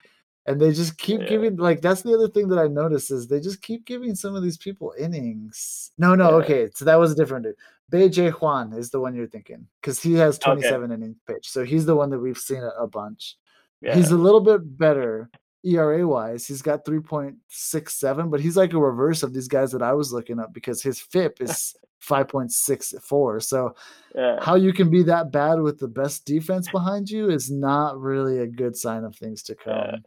[0.46, 1.28] and they just keep Yeah.
[1.28, 4.36] giving like that's the other thing that I noticed is they just keep giving some
[4.36, 5.92] of these people innings.
[5.98, 6.36] No, no, Yeah.
[6.44, 7.56] okay, so that was a different dude.
[7.90, 10.46] Bei J Juan is the one you're thinking because he has Okay.
[10.46, 13.38] twenty seven innings pitched, so he's the one that we've seen a, a bunch.
[13.82, 13.96] Yeah.
[13.96, 15.30] He's a little bit better
[15.64, 16.48] ERA wise.
[16.48, 20.40] He's got 3.67, but he's like a reverse of these guys that I was looking
[20.40, 21.76] up because his FIP is
[22.08, 23.44] 5.64.
[23.44, 23.76] So
[24.16, 24.38] yeah.
[24.42, 28.40] how you can be that bad with the best defense behind you is not really
[28.40, 29.92] a good sign of things to Yeah.
[29.92, 30.04] come.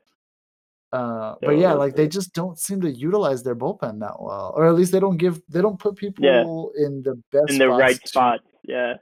[0.92, 4.68] Uh, but yeah, like they just don't seem to utilize their bullpen that well, or
[4.68, 6.42] at least they don't give they don't put people Yeah.
[6.86, 8.44] in the best in the right to- spots.
[8.62, 8.94] Yeah.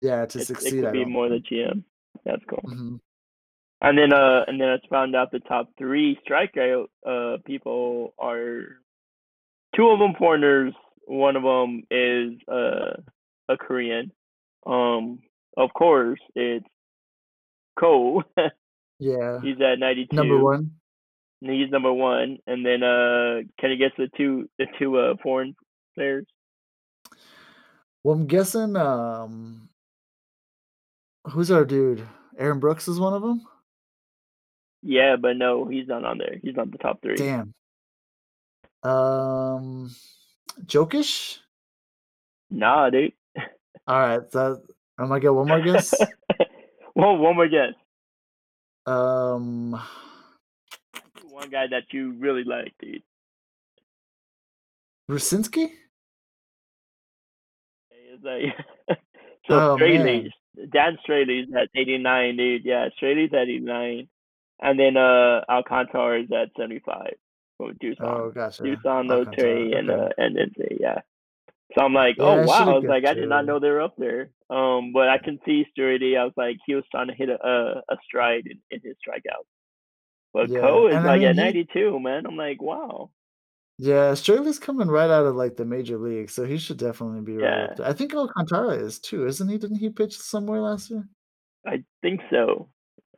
[0.00, 0.72] yeah, to It, it succeed.
[0.80, 1.36] could I be more the.
[1.38, 1.84] GM.
[2.24, 2.62] That's cool.
[2.66, 2.98] Mhm.
[3.86, 8.62] And then uh and then I found out the top three strikeout uh people are
[9.76, 10.72] two of them foreigners,
[11.06, 12.96] one of them is uh
[13.48, 14.10] a Korean.
[14.66, 15.18] Um
[15.56, 16.66] of course it's
[17.78, 18.24] Cole.
[19.00, 20.16] Yeah, He's at ninety two.
[20.16, 20.70] number one.
[21.40, 22.38] He's number one.
[22.46, 25.54] And then uh can you guess the two the two uh foreign
[25.94, 26.24] players?
[28.02, 29.68] Well, I'm guessing um
[31.28, 32.06] who's our dude?
[32.38, 33.42] Aaron Brooks is one of them.
[34.86, 36.36] Yeah, but no, he's not on there.
[36.42, 37.16] He's not the top three.
[37.16, 37.54] Damn.
[38.82, 39.90] Um,
[40.66, 41.38] Jokisch.
[42.50, 43.14] Nah, dude.
[43.86, 44.60] All right, so
[44.98, 45.94] I'm gonna get one more guess.
[46.94, 47.72] well, one more guess.
[48.86, 49.72] um,
[51.30, 53.02] One guy that you really like, dude.
[55.10, 55.70] Rucinski.
[57.90, 58.54] It's like
[59.48, 60.30] so Oh, Straily's
[60.72, 62.64] Dan Straily's at eighty nine, dude.
[62.64, 64.08] Yeah, Straily's at eighty nine.
[64.62, 67.14] And then uh Alcantara is at seventy five
[67.56, 67.96] from Doosan.
[68.00, 68.62] Oh, gotcha.
[68.62, 70.02] Doosan, Alcantara, Lotte, and okay.
[70.02, 71.00] uh and then yeah.
[71.76, 73.82] So I'm like, Yeah, oh wow, I was like, I did not know they were
[73.82, 74.30] up there.
[74.50, 76.16] Um, but I can see Sturdy.
[76.16, 78.96] I was like, he was trying to hit a a, a stride in, in his
[79.06, 79.44] strikeout.
[80.32, 82.26] But Yeah, Cole is and I like mean at he 92, man.
[82.26, 83.10] I'm like, wow.
[83.78, 87.38] Yeah, Shirley's coming right out of, like, the major league, so he should definitely be
[87.38, 87.86] right up Yeah, there.
[87.88, 89.58] I think Alcantara is too, isn't he?
[89.58, 91.08] Didn't he pitch somewhere last year?
[91.66, 92.68] I think so.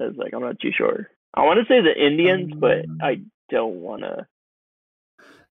[0.01, 1.11] I was like, I'm not too sure.
[1.37, 3.21] I want to say the Indians, but Um, I
[3.51, 4.27] don't want to.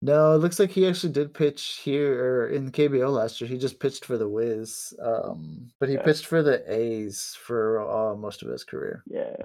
[0.01, 3.49] no, it looks like he actually did pitch here or in KBO last year.
[3.49, 7.81] He just pitched for the Wiz, um, but he Yeah, pitched for the A's for,
[7.81, 9.37] uh, most of his career, yeah,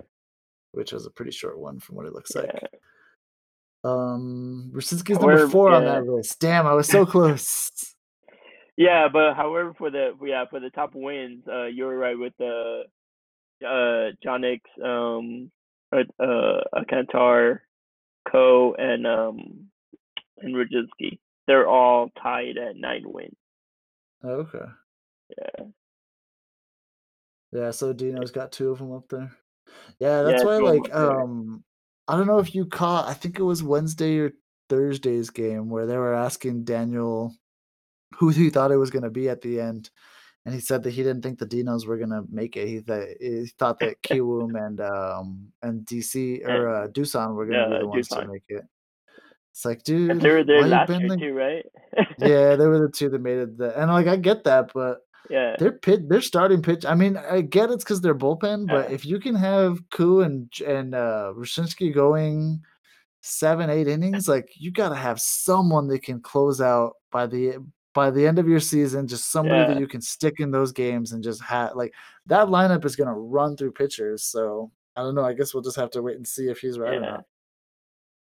[0.71, 2.41] which was a pretty short one from what it looks yeah.
[2.41, 2.69] like.
[3.83, 6.39] Um, Rucinski's number However, 4 on that list.
[6.39, 7.71] Damn, I was so close.
[8.75, 9.07] yeah.
[9.07, 12.83] But however, for the yeah for the top wins, uh, you were right with the
[13.65, 14.11] uh
[14.85, 15.51] um,
[15.91, 17.61] uh, uh Alcantara,
[18.31, 19.69] Koo, and um
[20.39, 21.19] and Rucinski.
[21.47, 23.35] They're all tied at nine wins.
[24.23, 24.65] Oh, okay.
[25.37, 25.65] Yeah,
[27.51, 29.31] Yeah, so Dino's got 2 of them up there.
[29.99, 31.63] Yeah, that's yeah, why, two of 'em up like, um,
[32.07, 34.31] I don't know if you caught I think it was Wednesday or
[34.69, 37.35] Thursday's game where they were asking Daniel
[38.17, 39.89] who he thought it was gonna be at the end,
[40.45, 42.67] and he said that he didn't think the Dinos were gonna make it.
[42.67, 47.45] He thought he thought that Kiwoom and, um, and DC or, uh, and Doosan were
[47.47, 48.63] gonna be uh, the ones to make it.
[49.51, 51.65] It's like, And dude, they were there last year like too, right?
[52.17, 54.99] Yeah, they were the 2 that made it the and, like, I get that, but
[55.29, 58.89] yeah, their pit their starting pitch I mean, I get it's 'cause they're bullpen, but
[58.89, 61.33] yeah, if you can have Koo and and, uh,
[61.93, 62.61] going
[63.21, 67.57] 7, 8 innings, like, you gotta have someone that can close out by the
[67.99, 71.11] by the end of your season, just somebody that you can stick in those games
[71.11, 71.93] and just have like,
[72.27, 75.75] that lineup is gonna run through pitchers, so, I don't know, I guess we'll just
[75.75, 77.25] have to wait and see if he's right or not.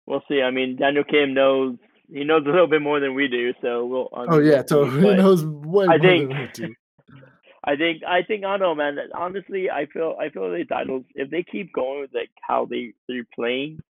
[0.04, 0.42] We'll see.
[0.42, 1.76] I mean, Daniel Kim knows
[2.12, 4.08] he knows a little bit more than we do, so we'll.
[4.12, 6.74] Oh, yeah, totally, he knows way I more think, than we do.
[7.64, 8.98] I think, I think, I don't know, man.
[9.14, 11.04] Honestly, I feel, I feel the titles.
[11.14, 13.80] If they keep going with like how they they're playing,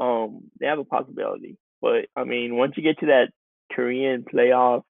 [0.00, 1.58] um, they have a possibility.
[1.82, 3.26] But I mean, once you get to that
[3.70, 4.84] Korean playoff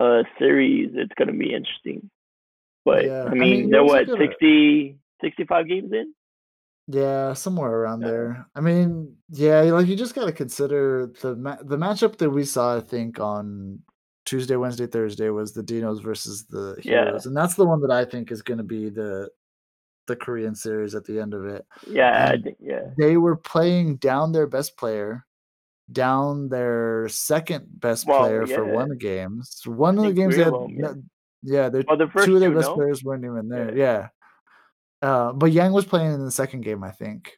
[0.00, 2.10] uh series, it's gonna be interesting.
[2.84, 6.14] But Yeah, I I mean, mean, you they're what gotta 60, 65 games in.
[6.88, 8.46] Yeah, somewhere around Uh, there.
[8.54, 12.76] I mean, yeah, like, you just gotta consider the ma the matchup that we saw,
[12.78, 13.80] I think, on
[14.24, 17.90] Tuesday, Wednesday, Thursday was the Dinos versus the yeah, Heroes, and that's the one that
[17.92, 19.30] I think is gonna be the
[20.08, 23.96] the Korean series at the end of it, yeah, I think, yeah, they were playing
[23.98, 25.24] down their best player,
[25.92, 29.62] down their 2nd best well, player for one of the games.
[29.66, 31.02] One of the games three they had them,
[31.42, 31.68] yeah.
[31.72, 32.74] yeah, Well, the 2 of their two, best no?
[32.74, 34.08] players weren't even there, Yeah.
[35.02, 35.08] yeah.
[35.08, 37.32] Uh, but Yang was playing in the 2nd game, I think.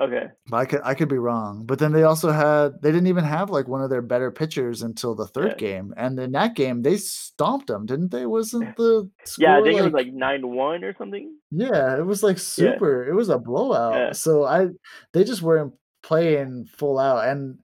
[0.00, 0.26] Okay.
[0.48, 3.24] But I could I could be wrong, but then they also had they didn't even
[3.24, 5.54] have, like, one of their better pitchers until the 3rd Yeah.
[5.56, 8.24] game, and in that game, they stomped them, didn't they?
[8.24, 11.34] Wasn't the Yeah, I score, think it was like like 9-1 or something.
[11.50, 12.42] Yeah, it was, like, Yeah.
[12.42, 14.12] super it was a blowout, Yeah.
[14.12, 14.68] so I
[15.12, 15.74] they just weren't
[16.04, 17.58] playing full out, and,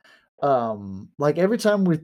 [0.46, 2.00] um, like, every time we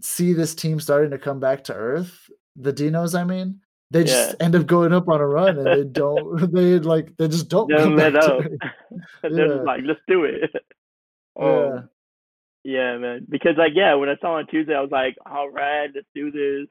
[0.00, 4.30] see this team starting to come back to earth, the Dinos, I mean, they just
[4.38, 4.44] Yeah.
[4.44, 7.68] end up going up on a run, and they don't they, like they just don't
[7.68, 8.44] Don't come let back to up.
[9.22, 10.50] They're just like, "Let's do it."
[11.38, 11.66] Yeah.
[11.66, 11.88] Um,
[12.64, 13.26] yeah, man.
[13.28, 16.68] Because, like, yeah, when I saw on Tuesday, I was like, "Alright, let's do this."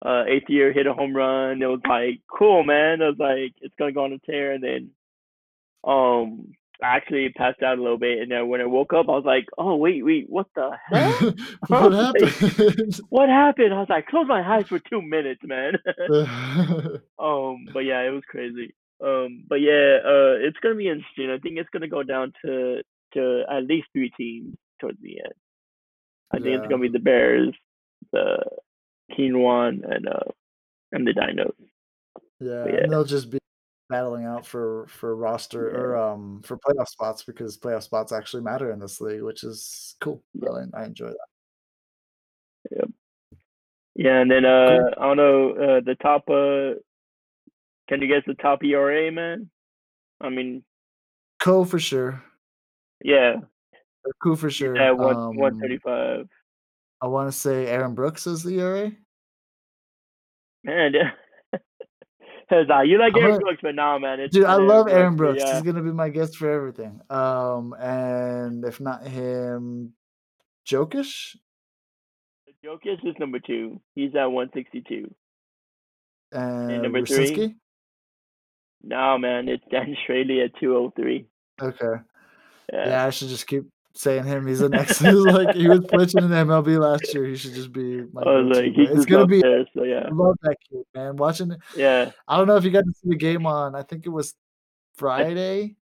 [0.00, 1.60] Uh, Altherr hit a home run.
[1.60, 4.62] It was like, "Cool, man." I was like, "It's gonna go on a tear," and
[4.64, 4.90] then,
[5.84, 9.12] um, I actually passed out a little bit, and then when I woke up, I
[9.12, 11.16] was like, "Oh, wait, wait, what the heck?"
[11.70, 13.00] I What was like, happened?
[13.10, 15.74] "What happened?" I was like, "Close my eyes for 2 minutes, man."
[17.18, 18.74] Um, but yeah, it was crazy.
[19.04, 21.30] Um, but yeah, uh, it's gonna be interesting.
[21.30, 22.82] I think it's gonna go down to
[23.14, 25.34] to at least three teams towards the end.
[26.32, 27.54] I think it's gonna be the Bears,
[28.12, 28.44] the
[29.12, 30.30] Kiwoom, and uh,
[30.92, 31.54] and the Dinos.
[32.40, 33.38] Yeah, But and yeah, they'll just be
[33.88, 38.70] battling out for for roster or, um, for playoff spots because playoff spots actually matter
[38.72, 40.22] in this league, which is cool.
[40.34, 41.28] yeah, I enjoy that.
[42.70, 42.84] yeah.
[43.94, 44.94] Yeah, and then uh, Cool.
[44.98, 46.22] I don't know uh, the top.
[46.30, 46.78] Uh,
[47.88, 49.50] can you guess the top ERA, man?
[50.20, 50.62] I mean,
[51.40, 52.22] Koo for sure.
[53.02, 53.36] yeah,
[54.24, 54.74] Or for sure.
[54.94, 56.28] one one Um, thirty five.
[57.00, 58.92] I wanna say Aaron Brooks is the ERA.
[60.64, 61.12] Man, Cause
[62.52, 64.86] uh, you like Aaron gonna Brooks, but nah, man, it's Dude, I not Aaron love
[64.86, 64.96] Brooks.
[64.98, 65.42] Aaron Brooks.
[65.44, 67.00] yeah, He's gonna be my guest for everything.
[67.10, 69.92] Um, and if not him,
[70.66, 71.36] Jokisch?
[72.64, 73.80] Jokisch is number two.
[73.94, 75.14] He's at 162.
[76.32, 77.54] And And number three, Rucinski?
[78.82, 81.26] no man, it's Dan Straily at 203.
[81.60, 82.02] Okay.
[82.72, 84.46] Yeah, Yeah, I should just keep saying him.
[84.46, 84.98] He's the next.
[84.98, 87.24] He's like he was pitching in the MLB last year.
[87.26, 89.40] He should just be my I was like, he's it's gonna be.
[89.40, 90.06] there, so yeah.
[90.06, 91.16] I love that kid, man.
[91.16, 91.58] Watching it.
[91.76, 92.10] Yeah.
[92.26, 93.74] I don't know if you got to see the game on.
[93.74, 94.34] I think it was
[94.96, 95.76] Friday.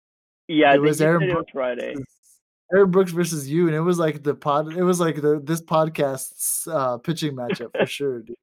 [0.48, 1.53] Yeah, It was Aaron said it was Brooks.
[1.53, 1.94] Friday.
[1.94, 2.07] versus-
[2.74, 4.72] Aaron Brooks versus you, and it was like the pod.
[4.76, 8.36] It was like the this podcast's uh, pitching matchup for sure, dude.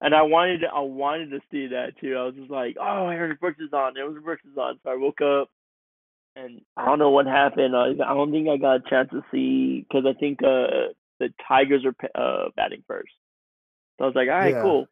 [0.00, 2.16] And I wanted to, I wanted to see that too.
[2.16, 3.96] I was just like, oh, Aaron Brooks is on.
[3.96, 4.78] Aaron Brooks is on.
[4.84, 5.48] So I woke up,
[6.36, 7.74] and I don't know what happened.
[7.74, 11.32] I, I don't think I got a chance to see because I think uh, the
[11.48, 13.12] Tigers are uh, batting first.
[13.98, 14.62] So I was like, all right, Yeah.
[14.62, 14.86] cool.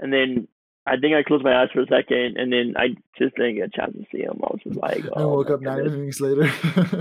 [0.00, 0.48] And then
[0.86, 3.68] I think I closed my eyes for a second, and then I just didn't get
[3.68, 4.40] a chance to see him.
[4.42, 5.94] I was just like, oh, woke my up nine goodness.
[5.94, 6.52] innings later.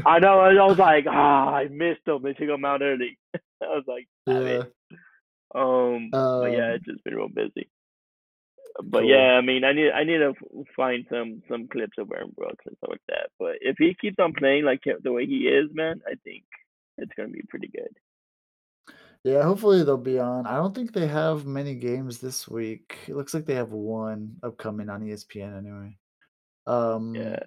[0.06, 0.40] I know.
[0.40, 2.22] I was like, ah, I missed him.
[2.22, 3.18] They took him out early.
[3.36, 4.62] I was like, yeah.
[4.62, 4.74] it.
[5.56, 7.68] Um, but yeah, Um, it's just been real busy.
[8.82, 9.10] But Cool.
[9.10, 10.34] yeah, I mean, I need I need to
[10.76, 13.30] find some some clips of Aaron Brooks and stuff like that.
[13.38, 16.44] But if he keeps on playing like the way he is, man, I think
[16.98, 17.96] it's gonna be pretty good.
[19.24, 20.46] Yeah, hopefully they'll be on.
[20.48, 22.98] I don't think they have many games this week.
[23.08, 25.98] It looks like they have one upcoming on ESPN anyway.
[26.68, 27.40] Um, Yeah.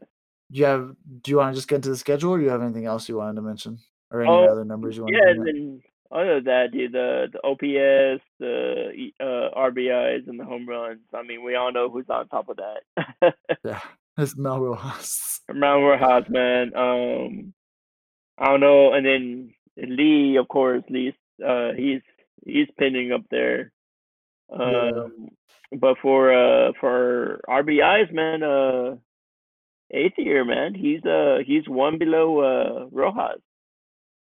[0.52, 0.96] do you have?
[1.22, 3.08] Do you want to just get into the schedule, or do you have anything else
[3.08, 3.78] you wanted to mention,
[4.10, 5.82] or any Oh, other numbers you want Yeah, to then
[6.16, 11.00] other than that, dude, the the OPS, the uh, RBIs, and the home runs.
[11.14, 13.34] I mean, we all know who's on top of that.
[13.64, 13.80] Yeah,
[14.16, 15.40] it's Mel Rojas.
[15.52, 16.72] Mount Rojas, man.
[16.76, 17.52] Um,
[18.38, 21.14] I don't know, and then Lee, of course, Lee.
[21.44, 22.00] Uh, he's
[22.44, 23.72] he's pinning up there.
[24.50, 24.90] Yeah.
[24.90, 25.28] Um,
[25.72, 28.96] but for uh for RBIs, man, uh,
[29.92, 33.40] Altherr, man, he's uh he's one below uh Rojas.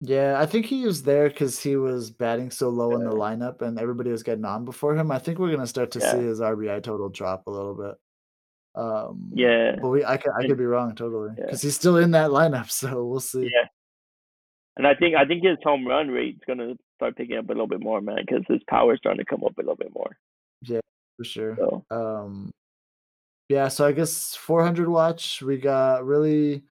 [0.01, 3.63] Yeah, I think he was there because he was batting so low in the lineup,
[3.63, 5.11] and everybody was getting on before him.
[5.11, 7.95] I think we're gonna start to see his RBI total drop a little bit.
[8.81, 11.97] Um, Yeah, but we, I could, I could be wrong totally yeah, because he's still
[11.97, 13.51] in that lineup, so we'll see.
[13.53, 13.67] yeah,
[14.77, 17.67] and I think I think his home run rate's gonna start picking up a little
[17.67, 20.17] bit more, man, because his power's starting to come up a little bit more.
[20.63, 20.81] Yeah,
[21.17, 21.57] for sure.
[21.57, 22.51] So Um,
[23.49, 26.63] yeah, so I guess 400 watch, we got really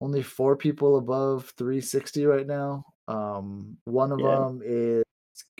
[0.00, 2.84] only four people above 360 right now.
[3.08, 5.04] Um, one of yeah, them is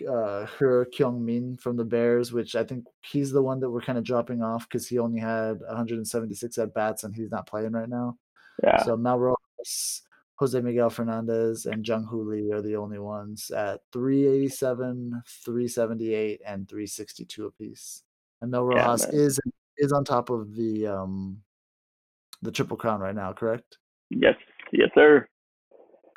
[0.08, 3.82] uh Heo Kyung Min from the Bears, which I think he's the one that we're
[3.82, 7.72] kind of dropping off because he only had 176 at bats and he's not playing
[7.72, 8.18] right now.
[8.62, 10.02] yeah, So Mel Rojas,
[10.36, 16.68] Jose Miguel Fernandez, and Jung Hoo Lee are the only ones at 387, 378, and
[16.68, 18.02] 362 apiece.
[18.40, 19.20] And Mel Rojas man.
[19.20, 19.40] is
[19.78, 21.42] is on top of the um
[22.42, 23.78] the triple crown right now, correct?
[24.10, 24.34] Yes,
[24.72, 25.26] yes, sir.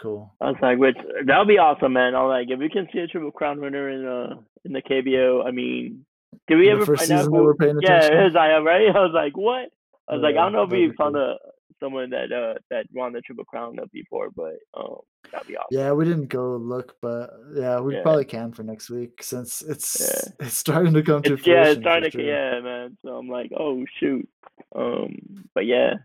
[0.02, 0.34] Cool.
[0.42, 2.16] I was like, which that would be awesome, man.
[2.16, 4.36] I was like, if we can see a triple crown winner in uh
[4.66, 6.06] in the KBO, I mean,
[6.48, 7.44] did we In ever find out who?
[7.44, 8.88] we're paying Yeah, it was I right.
[8.96, 9.70] I was like, what?
[10.10, 11.22] I was like, I don't know if we found cool.
[11.24, 11.36] a
[11.80, 14.98] someone that uh that won the triple crown up before, but um,
[15.32, 15.70] that'd be awesome.
[15.70, 19.62] Yeah, we didn't go look, but yeah, we Yeah, probably can for next week since
[20.00, 20.22] yeah.
[20.22, 22.22] it's it's starting to come to It's yeah, it's starting to sure.
[22.22, 22.98] yeah, man.
[23.04, 24.28] So I'm like, oh shoot.
[24.76, 25.16] Um,
[25.54, 25.96] but yeah.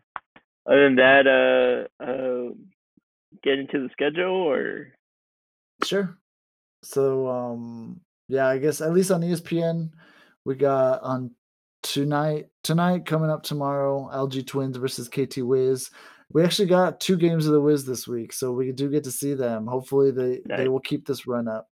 [0.66, 2.54] Other than that, uh, uh,
[3.42, 4.94] get into the schedule or
[5.84, 6.16] Sure.
[6.82, 9.90] So um yeah, I guess at least on ESPN
[10.44, 11.32] we got on
[11.82, 15.90] tonight tonight coming up tomorrow LG Twins versus KT Wiz.
[16.32, 19.10] We actually got two games of the Wiz this week, so we do get to
[19.10, 19.66] see them.
[19.66, 21.68] Hopefully they they will keep this run up.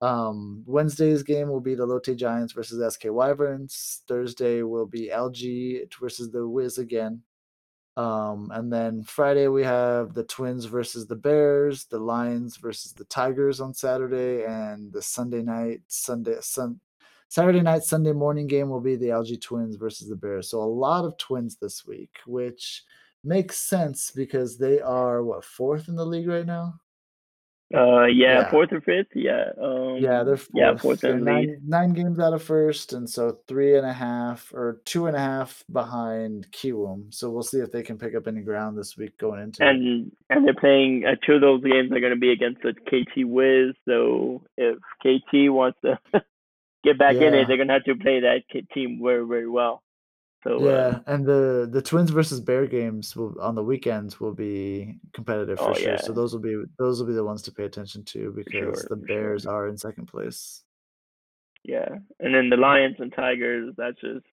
[0.00, 4.02] Um Wednesday's game will be the Lotte Giants versus SK Wyverns.
[4.06, 7.22] Thursday will be LG versus the Wiz again.
[7.96, 13.04] Um, and then Friday we have the Twins versus the Bears, the Lions versus the
[13.06, 16.78] Tigers on Saturday, and the Sunday night, Sunday, sun,
[17.28, 20.50] Saturday night, Sunday morning game will be the LG Twins versus the Bears.
[20.50, 22.84] So a lot of Twins this week, which
[23.24, 26.74] makes sense because they are what fourth in the league right now.
[27.74, 29.08] Uh, yeah, Yeah, fourth or fifth.
[29.14, 29.50] Yeah.
[29.98, 30.82] yeah, they're Um, yeah, fourth.
[30.82, 34.52] fourth They're in nine nine games out of first, and so three and a half
[34.54, 37.12] or two and a half behind Kiwoom.
[37.12, 39.68] So we'll see if they can pick up any ground this week going into it.
[39.68, 41.04] And and they're playing.
[41.06, 43.74] Uh, two of those games are going to be against the KT Wiz.
[43.84, 45.98] So if KT wants to
[46.84, 48.42] get back in it, they're going to have to play that
[48.72, 49.82] team very very well.
[50.46, 54.34] So uh, Yeah, and the the Twins versus Bear games will on the weekends will
[54.34, 55.92] be competitive for oh sure.
[55.92, 58.52] yeah, So those will be those will be the ones to pay attention to because
[58.52, 59.52] sure, the Bears sure.
[59.52, 60.62] are in second place.
[61.64, 61.88] Yeah,
[62.20, 63.74] and then the Lions and Tigers.
[63.76, 64.24] That's just.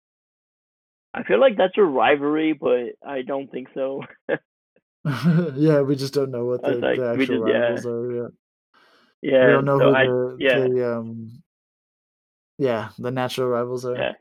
[1.15, 4.01] I feel like that's a rivalry, but I don't think so.
[5.55, 8.31] yeah, we just don't know what the, like, the actual just yeah, rivals are yet.
[9.21, 9.47] We yeah.
[9.47, 11.43] don't know So who I the yeah the um
[12.57, 13.95] yeah the natural rivals are.
[13.95, 14.11] yeah.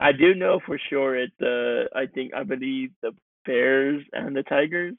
[0.00, 3.12] I do know for sure it's uh I think I believe the
[3.46, 4.96] Bears and the Tigers.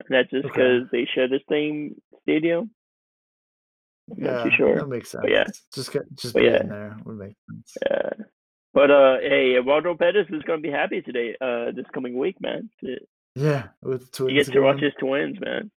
[0.00, 0.54] and that's just Okay.
[0.54, 2.70] because they share the same stadium.
[4.10, 4.76] I'm Yeah, sure.
[4.76, 5.22] that makes sense.
[5.22, 5.44] But yeah,
[5.74, 7.76] Just get just but being yeah, there would make sense.
[7.88, 8.10] yeah.
[8.74, 11.36] But uh, hey, Eduardo Perez is gonna be happy today.
[11.40, 12.68] Uh, this coming week, man.
[12.80, 13.06] To-
[13.36, 15.70] Yeah, with He twins gets to watch his twins, man.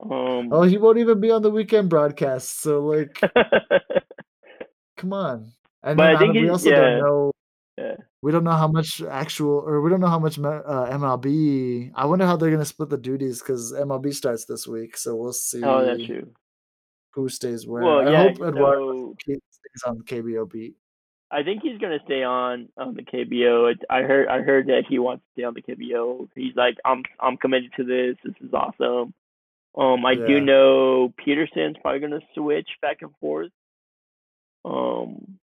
[0.00, 2.60] Um, Oh, he won't even be on the weekend broadcast.
[2.60, 3.18] So like,
[4.96, 5.52] come on.
[5.82, 7.32] And but I think we also don't know
[7.78, 7.96] yeah.
[8.20, 11.92] we don't know how much actual or we don't know how much uh, MLB.
[11.94, 14.96] I wonder how they're gonna split the duties because MLB starts this week.
[14.96, 15.62] So we'll see.
[15.62, 16.30] Oh, that's true.
[17.14, 17.82] who stays where.
[17.82, 18.22] Well, I yeah.
[18.22, 20.74] hope Eduardo So stays on KBO beat.
[21.30, 23.74] I think he's gonna stay on on the KBO.
[23.88, 26.28] I heard I heard that he wants to stay on the KBO.
[26.34, 28.16] He's like, I'm I'm committed to this.
[28.22, 29.14] This is awesome.
[29.74, 33.50] Um, I do know Peterson's probably gonna switch back and forth.
[34.66, 35.38] Um,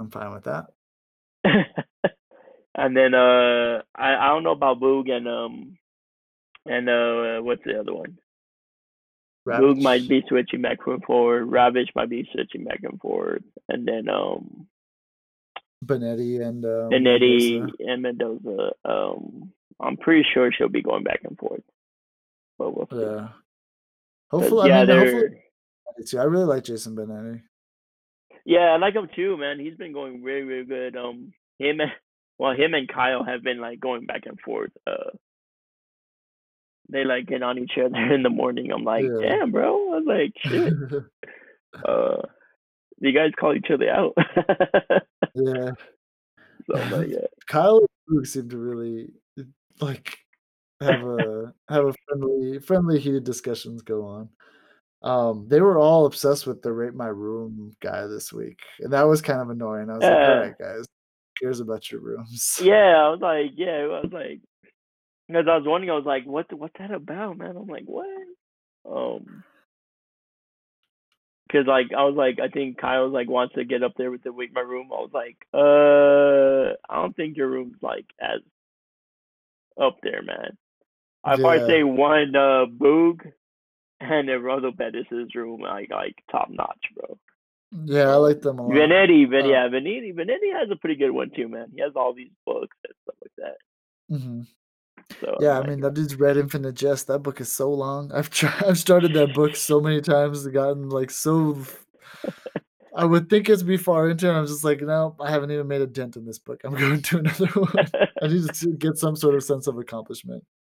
[0.00, 0.66] I'm fine with that.
[2.74, 5.78] and then uh, I I don't know about Boog and um
[6.66, 8.18] and uh what's the other one?
[9.46, 11.48] Boog might be switching back and forward.
[11.48, 14.68] Ravech might be switching back and forth, and then um
[15.84, 17.72] Benetti, and um, Benetti Mendoza.
[17.80, 18.72] and Mendoza.
[18.84, 21.62] Um, I'm pretty sure she'll be going back and forth,
[22.58, 23.04] but we'll see.
[23.04, 23.28] Yeah.
[24.30, 26.20] Hopefully, yeah, I mean, hopefully.
[26.20, 27.42] I really like Jason Benetti.
[28.44, 29.58] Yeah, I like him too, man.
[29.58, 30.96] He's been going really, really good.
[30.96, 31.80] Um, him
[32.38, 34.72] well, him and Kyle have been like going back and forth.
[34.86, 35.10] Uh,
[36.88, 38.70] they like get on each other in the morning.
[38.72, 39.28] I'm like, Yeah.
[39.28, 39.92] damn, bro.
[39.92, 40.72] I was like, shit.
[41.88, 42.20] Uh,
[43.00, 44.12] you guys call each other out.
[45.34, 45.70] yeah.
[46.66, 47.24] so like, yeah.
[47.46, 49.08] Kyle and Luke seem to really
[49.80, 50.18] like
[50.82, 54.28] have a have a friendly friendly heated discussions go on.
[55.02, 59.02] Um, they were all obsessed with the rate my room guy this week, and that
[59.02, 59.90] was kind of annoying.
[59.90, 60.86] I was like, all right, guys,
[61.40, 62.58] cares about your rooms.
[62.62, 64.40] Yeah, I was like, yeah, I was like,
[65.26, 67.56] because I was wondering, I was like, what, what's that about, man?
[67.56, 68.06] I'm like, what?
[68.88, 69.44] Um,
[71.52, 74.22] because like I was like, I think Kyle like wants to get up there with
[74.22, 74.88] the wake my room.
[74.90, 78.40] I was like, uh, I don't think your room's like as
[79.80, 80.56] up there, man.
[81.24, 83.30] I'd probably say one uh Boog
[84.10, 87.18] and Eduardo Perez' room like like top notch, bro.
[87.84, 88.90] Yeah, I like them a lot.
[88.90, 91.68] Benetti, but Uh, yeah, Benetti, Benetti has a pretty good one too, man.
[91.74, 93.56] He has all these books and stuff like that.
[94.10, 94.46] mhm.
[95.20, 97.06] So Yeah, I mean that dude's Red Infinite Jest.
[97.08, 98.12] That book is so long.
[98.12, 98.62] I've tried.
[98.66, 101.58] I've started that book so many times and gotten like so.
[102.94, 104.32] I would think it's be far into, it.
[104.32, 106.60] I'm just like, no, I haven't even made a dent in this book.
[106.64, 107.86] I'm going to another one.
[108.22, 110.44] I need to get some sort of sense of accomplishment.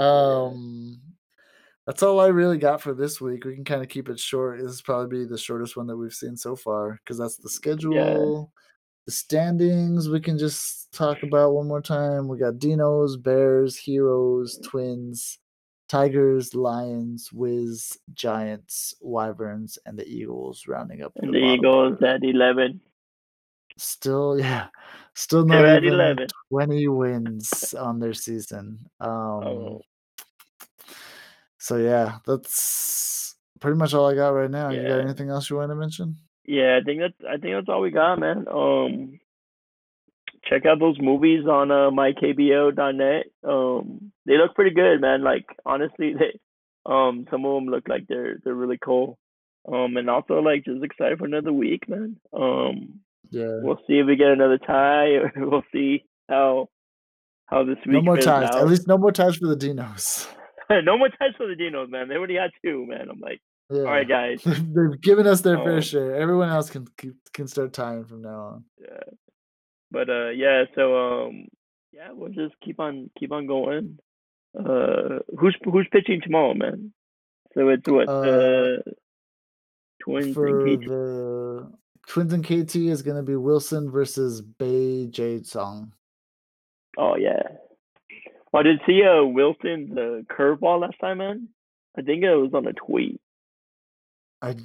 [0.00, 1.00] Um,
[1.88, 3.46] that's all I really got for this week.
[3.46, 4.60] We can kind of keep it short.
[4.60, 7.48] This is probably be the shortest one that we've seen so far because that's the
[7.48, 8.52] schedule.
[9.06, 12.28] The standings we can just talk about one more time.
[12.28, 15.38] We got Dinos, Bears, Heroes, Twins,
[15.88, 22.22] Tigers, Lions, Wiz, Giants, Wyverns, and the Eagles rounding up and the the Eagles at
[22.22, 22.82] eleven.
[23.78, 24.66] Still, yeah,
[25.14, 26.26] still not at even 11.
[26.50, 28.78] 20 wins on their season.
[29.00, 29.80] Um, Oh,
[31.58, 34.70] so yeah, that's pretty much all I got right now.
[34.70, 36.16] You got anything else you want to mention?
[36.44, 36.78] yeah.
[36.80, 38.46] I think that's I think that's all we got, man.
[38.50, 39.20] Um,
[40.48, 43.26] check out those movies on uh, mykbo.net.
[43.46, 45.22] Um, they look pretty good, man.
[45.22, 46.38] Like honestly, they
[46.86, 49.18] um some of them look like they're they're really cool.
[49.70, 52.16] Um, and also like just excited for another week, man.
[52.32, 53.00] Um,
[53.30, 53.58] Yeah.
[53.62, 56.68] we'll see if we get another tie, or we'll see how
[57.46, 58.48] how this week No more ties.
[58.56, 60.26] At least no more ties for the Dinos.
[60.84, 62.08] no more ties for the Dinos, man.
[62.08, 63.08] They already had two, man.
[63.10, 63.40] I'm like,
[63.70, 64.42] all right, guys.
[64.44, 66.16] They've given us their fair Um, share.
[66.16, 66.86] Everyone else can
[67.32, 68.64] can start tying from now on.
[68.80, 69.00] Yeah.
[69.90, 70.96] But uh yeah, so
[71.26, 71.48] um
[71.92, 73.98] yeah, we'll just keep on keep on going.
[74.58, 76.92] Uh who's who's pitching tomorrow, man?
[77.54, 78.76] So it's what Uh, uh
[80.02, 80.86] Twins For and KT.
[80.88, 81.72] the
[82.06, 85.90] Twins and KT is going to be Wilson versus Bae Je-seong.
[86.96, 87.42] Oh yeah.
[88.54, 91.48] Oh, did see uh Wilson's uh, curveball last time, man?
[91.96, 93.20] I think it was on a tweet.
[94.42, 94.56] I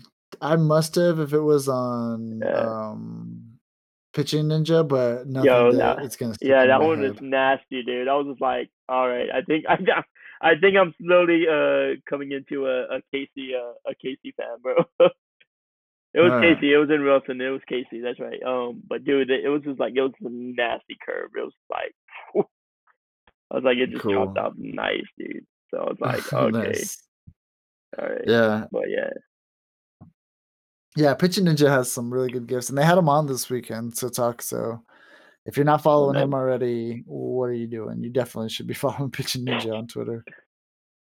[0.41, 2.89] I must have if it was on Yeah.
[2.91, 3.49] um
[4.13, 7.15] Pitching Ninja, but nothing Yo, that that it's gonna yeah, that one head.
[7.15, 8.07] is nasty, dude.
[8.07, 9.77] I was just like, all right, I think I
[10.41, 14.75] I think I'm slowly uh coming into a, a Casey uh, a Casey fan, bro.
[14.99, 16.57] it was Alright.
[16.57, 16.73] Casey.
[16.73, 17.41] It was in Wilson.
[17.41, 18.01] It was Casey.
[18.01, 18.41] That's right.
[18.43, 21.31] Um, but dude, it, it was just like it was a nasty curve.
[21.35, 21.95] It was like,
[23.53, 24.39] I was like, it just chopped Cool.
[24.39, 25.45] off nice, dude.
[25.71, 26.97] So I was like, okay, nice.
[27.99, 28.21] all right.
[28.25, 28.65] Yeah.
[28.71, 29.09] But yeah,
[30.97, 33.95] Yeah, Pitching Ninja has some really good gifts, and they had him on this weekend
[33.97, 34.41] to talk.
[34.41, 34.81] So
[35.45, 38.01] if you're not oh, following him already, what are you doing?
[38.03, 40.25] You definitely should be following Pitching Ninja on Twitter.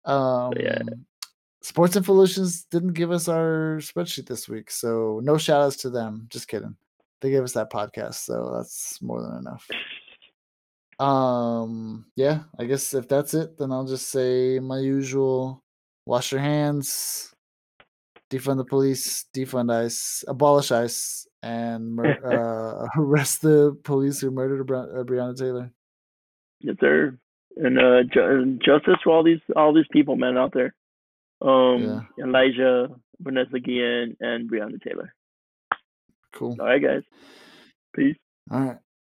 [0.05, 0.79] Um, yeah.
[1.63, 5.89] Sports Info Solutions didn't give us our spreadsheet this week, so no shout outs to
[5.89, 6.27] them.
[6.29, 6.75] Just kidding.
[7.21, 9.67] They gave us that podcast, so that's more than enough.
[10.99, 15.63] Um, yeah, I guess if that's it, then I'll just say my usual
[16.05, 17.33] wash your hands,
[18.31, 22.19] defund the police, defund ICE, abolish ICE, and mur-
[22.87, 25.71] uh, arrest the police who murdered Bri- uh, Breonna Taylor.
[26.59, 27.17] Yes, sir.
[27.57, 30.73] And uh, ju- justice for all these all these people, man, out there.
[31.41, 32.89] Um, Elijah,
[33.19, 35.13] Vanessa Guillen, and Breonna Taylor.
[36.33, 36.55] Cool.
[36.59, 37.03] All right, guys.
[37.95, 38.15] Peace.
[38.51, 38.77] All right.